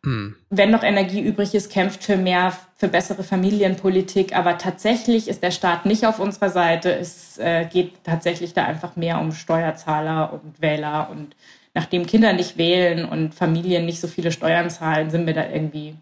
[0.04, 0.36] hm.
[0.50, 4.36] Wenn noch Energie übrig ist, kämpft für mehr, für bessere Familienpolitik.
[4.36, 6.94] Aber tatsächlich ist der Staat nicht auf unserer Seite.
[6.94, 11.08] Es äh, geht tatsächlich da einfach mehr um Steuerzahler und Wähler.
[11.10, 11.34] Und
[11.72, 15.96] nachdem Kinder nicht wählen und Familien nicht so viele Steuern zahlen, sind wir da irgendwie,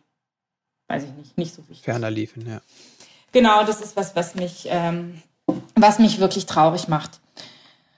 [0.88, 1.84] weiß ich nicht, nicht so wichtig.
[1.84, 2.60] Ferner liefen, ja.
[3.30, 5.22] Genau, das ist was, was mich, ähm,
[5.76, 7.20] was mich wirklich traurig macht.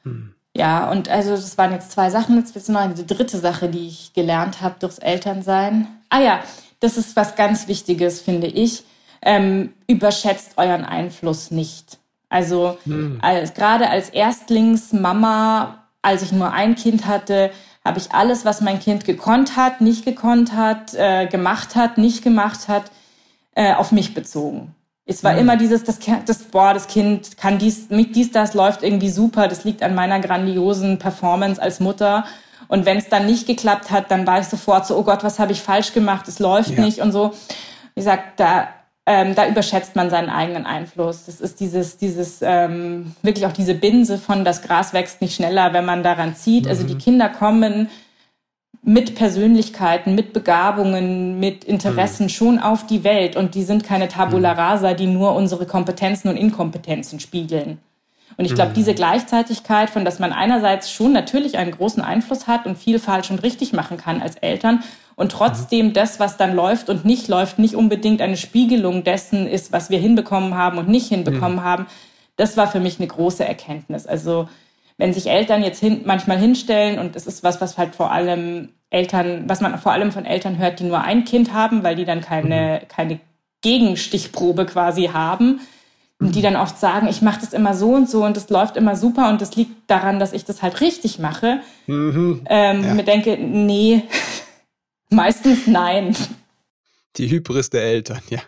[0.03, 0.34] Hm.
[0.57, 2.37] Ja, und also das waren jetzt zwei Sachen.
[2.37, 5.89] Jetzt ist noch eine dritte Sache, die ich gelernt habe durchs Elternsein.
[6.09, 6.41] Ah ja,
[6.81, 8.85] das ist was ganz Wichtiges, finde ich.
[9.21, 11.99] Ähm, überschätzt euren Einfluss nicht.
[12.29, 13.19] Also hm.
[13.21, 17.51] als, gerade als Erstlingsmama, als ich nur ein Kind hatte,
[17.85, 22.23] habe ich alles, was mein Kind gekonnt hat, nicht gekonnt hat, äh, gemacht hat, nicht
[22.23, 22.91] gemacht hat,
[23.55, 24.75] äh, auf mich bezogen.
[25.07, 25.41] Es war hm.
[25.41, 29.49] immer dieses, das, das, boah, das Kind kann dies, mit dies, das läuft irgendwie super,
[29.49, 32.25] das liegt an meiner grandiosen Performance als Mutter.
[32.69, 35.39] Und wenn es dann nicht geklappt hat, dann war ich sofort so, oh Gott, was
[35.39, 36.27] habe ich falsch gemacht?
[36.29, 36.81] Es läuft ja.
[36.81, 37.33] nicht und so.
[37.95, 38.69] Wie gesagt, da,
[39.05, 41.27] ähm, da überschätzt man seinen eigenen Einfluss.
[41.27, 45.75] Das ist dieses, dieses ähm, wirklich auch diese Binse von das Gras wächst nicht schneller,
[45.75, 46.65] wenn man daran zieht.
[46.65, 46.71] Mhm.
[46.71, 46.99] Also die mhm.
[46.99, 47.91] Kinder kommen
[48.85, 52.29] mit Persönlichkeiten, mit Begabungen, mit Interessen mhm.
[52.29, 54.61] schon auf die Welt und die sind keine Tabula mhm.
[54.61, 57.79] rasa, die nur unsere Kompetenzen und Inkompetenzen spiegeln.
[58.37, 58.75] Und ich glaube, mhm.
[58.75, 63.31] diese Gleichzeitigkeit, von dass man einerseits schon natürlich einen großen Einfluss hat und viel falsch
[63.31, 64.83] und richtig machen kann als Eltern
[65.17, 69.73] und trotzdem das, was dann läuft und nicht läuft, nicht unbedingt eine Spiegelung dessen ist,
[69.73, 71.65] was wir hinbekommen haben und nicht hinbekommen mhm.
[71.65, 71.87] haben,
[72.37, 74.07] das war für mich eine große Erkenntnis.
[74.07, 74.49] Also
[74.97, 78.71] wenn sich Eltern jetzt hin, manchmal hinstellen und es ist was, was halt vor allem
[78.91, 82.05] Eltern, was man vor allem von Eltern hört, die nur ein Kind haben, weil die
[82.05, 82.89] dann keine, mhm.
[82.89, 83.21] keine
[83.63, 85.61] Gegenstichprobe quasi haben,
[86.21, 88.95] die dann oft sagen, ich mache das immer so und so und das läuft immer
[88.95, 91.61] super und das liegt daran, dass ich das halt richtig mache.
[91.87, 92.43] Mhm.
[92.47, 92.95] Ähm, ja.
[92.95, 94.03] Mir denke, nee,
[95.11, 96.15] meistens nein.
[97.17, 98.41] Die Hybris der Eltern, ja.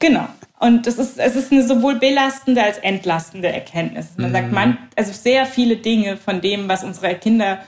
[0.00, 0.26] Genau.
[0.58, 4.08] Und das ist, es ist eine sowohl belastende als entlastende Erkenntnis.
[4.16, 4.34] Man mhm.
[4.34, 7.60] sagt, man, also sehr viele Dinge von dem, was unsere Kinder,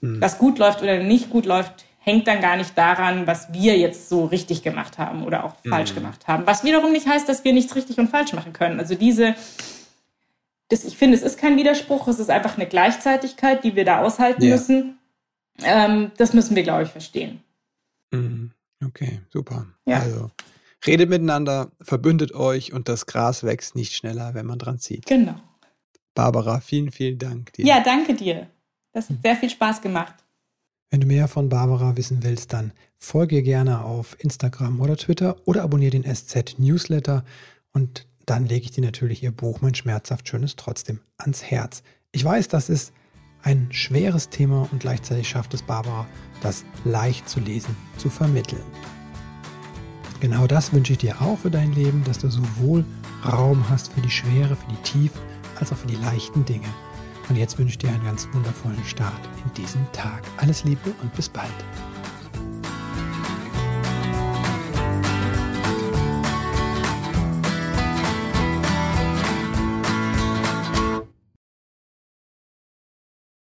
[0.00, 0.20] mhm.
[0.20, 4.08] was gut läuft oder nicht gut läuft, hängt dann gar nicht daran, was wir jetzt
[4.08, 5.70] so richtig gemacht haben oder auch mhm.
[5.70, 6.46] falsch gemacht haben.
[6.46, 8.80] Was wiederum nicht heißt, dass wir nichts richtig und falsch machen können.
[8.80, 9.34] Also diese,
[10.68, 14.00] das, ich finde, es ist kein Widerspruch, es ist einfach eine Gleichzeitigkeit, die wir da
[14.00, 14.52] aushalten ja.
[14.52, 14.98] müssen.
[15.62, 17.42] Ähm, das müssen wir, glaube ich, verstehen.
[18.10, 18.52] Mhm.
[18.82, 19.66] Okay, super.
[19.84, 20.00] Ja.
[20.00, 20.30] Also
[20.86, 25.06] redet miteinander, verbündet euch und das Gras wächst nicht schneller, wenn man dran zieht.
[25.06, 25.34] Genau.
[26.14, 27.64] Barbara, vielen, vielen Dank dir.
[27.64, 28.48] Ja, danke dir.
[28.92, 30.14] Das hat sehr viel Spaß gemacht.
[30.90, 35.62] Wenn du mehr von Barbara wissen willst, dann folge gerne auf Instagram oder Twitter oder
[35.62, 37.24] abonniere den SZ Newsletter
[37.72, 41.82] und dann lege ich dir natürlich ihr Buch Mein schmerzhaft Schönes trotzdem ans Herz.
[42.12, 42.92] Ich weiß, das ist
[43.42, 46.06] ein schweres Thema und gleichzeitig schafft es Barbara,
[46.42, 48.64] das leicht zu lesen, zu vermitteln.
[50.20, 52.84] Genau das wünsche ich dir auch für dein Leben, dass du sowohl
[53.24, 55.12] Raum hast für die Schwere, für die Tief,
[55.60, 56.66] als auch für die leichten Dinge.
[57.28, 60.22] Und jetzt wünsche ich dir einen ganz wundervollen Start in diesen Tag.
[60.38, 61.52] Alles Liebe und bis bald.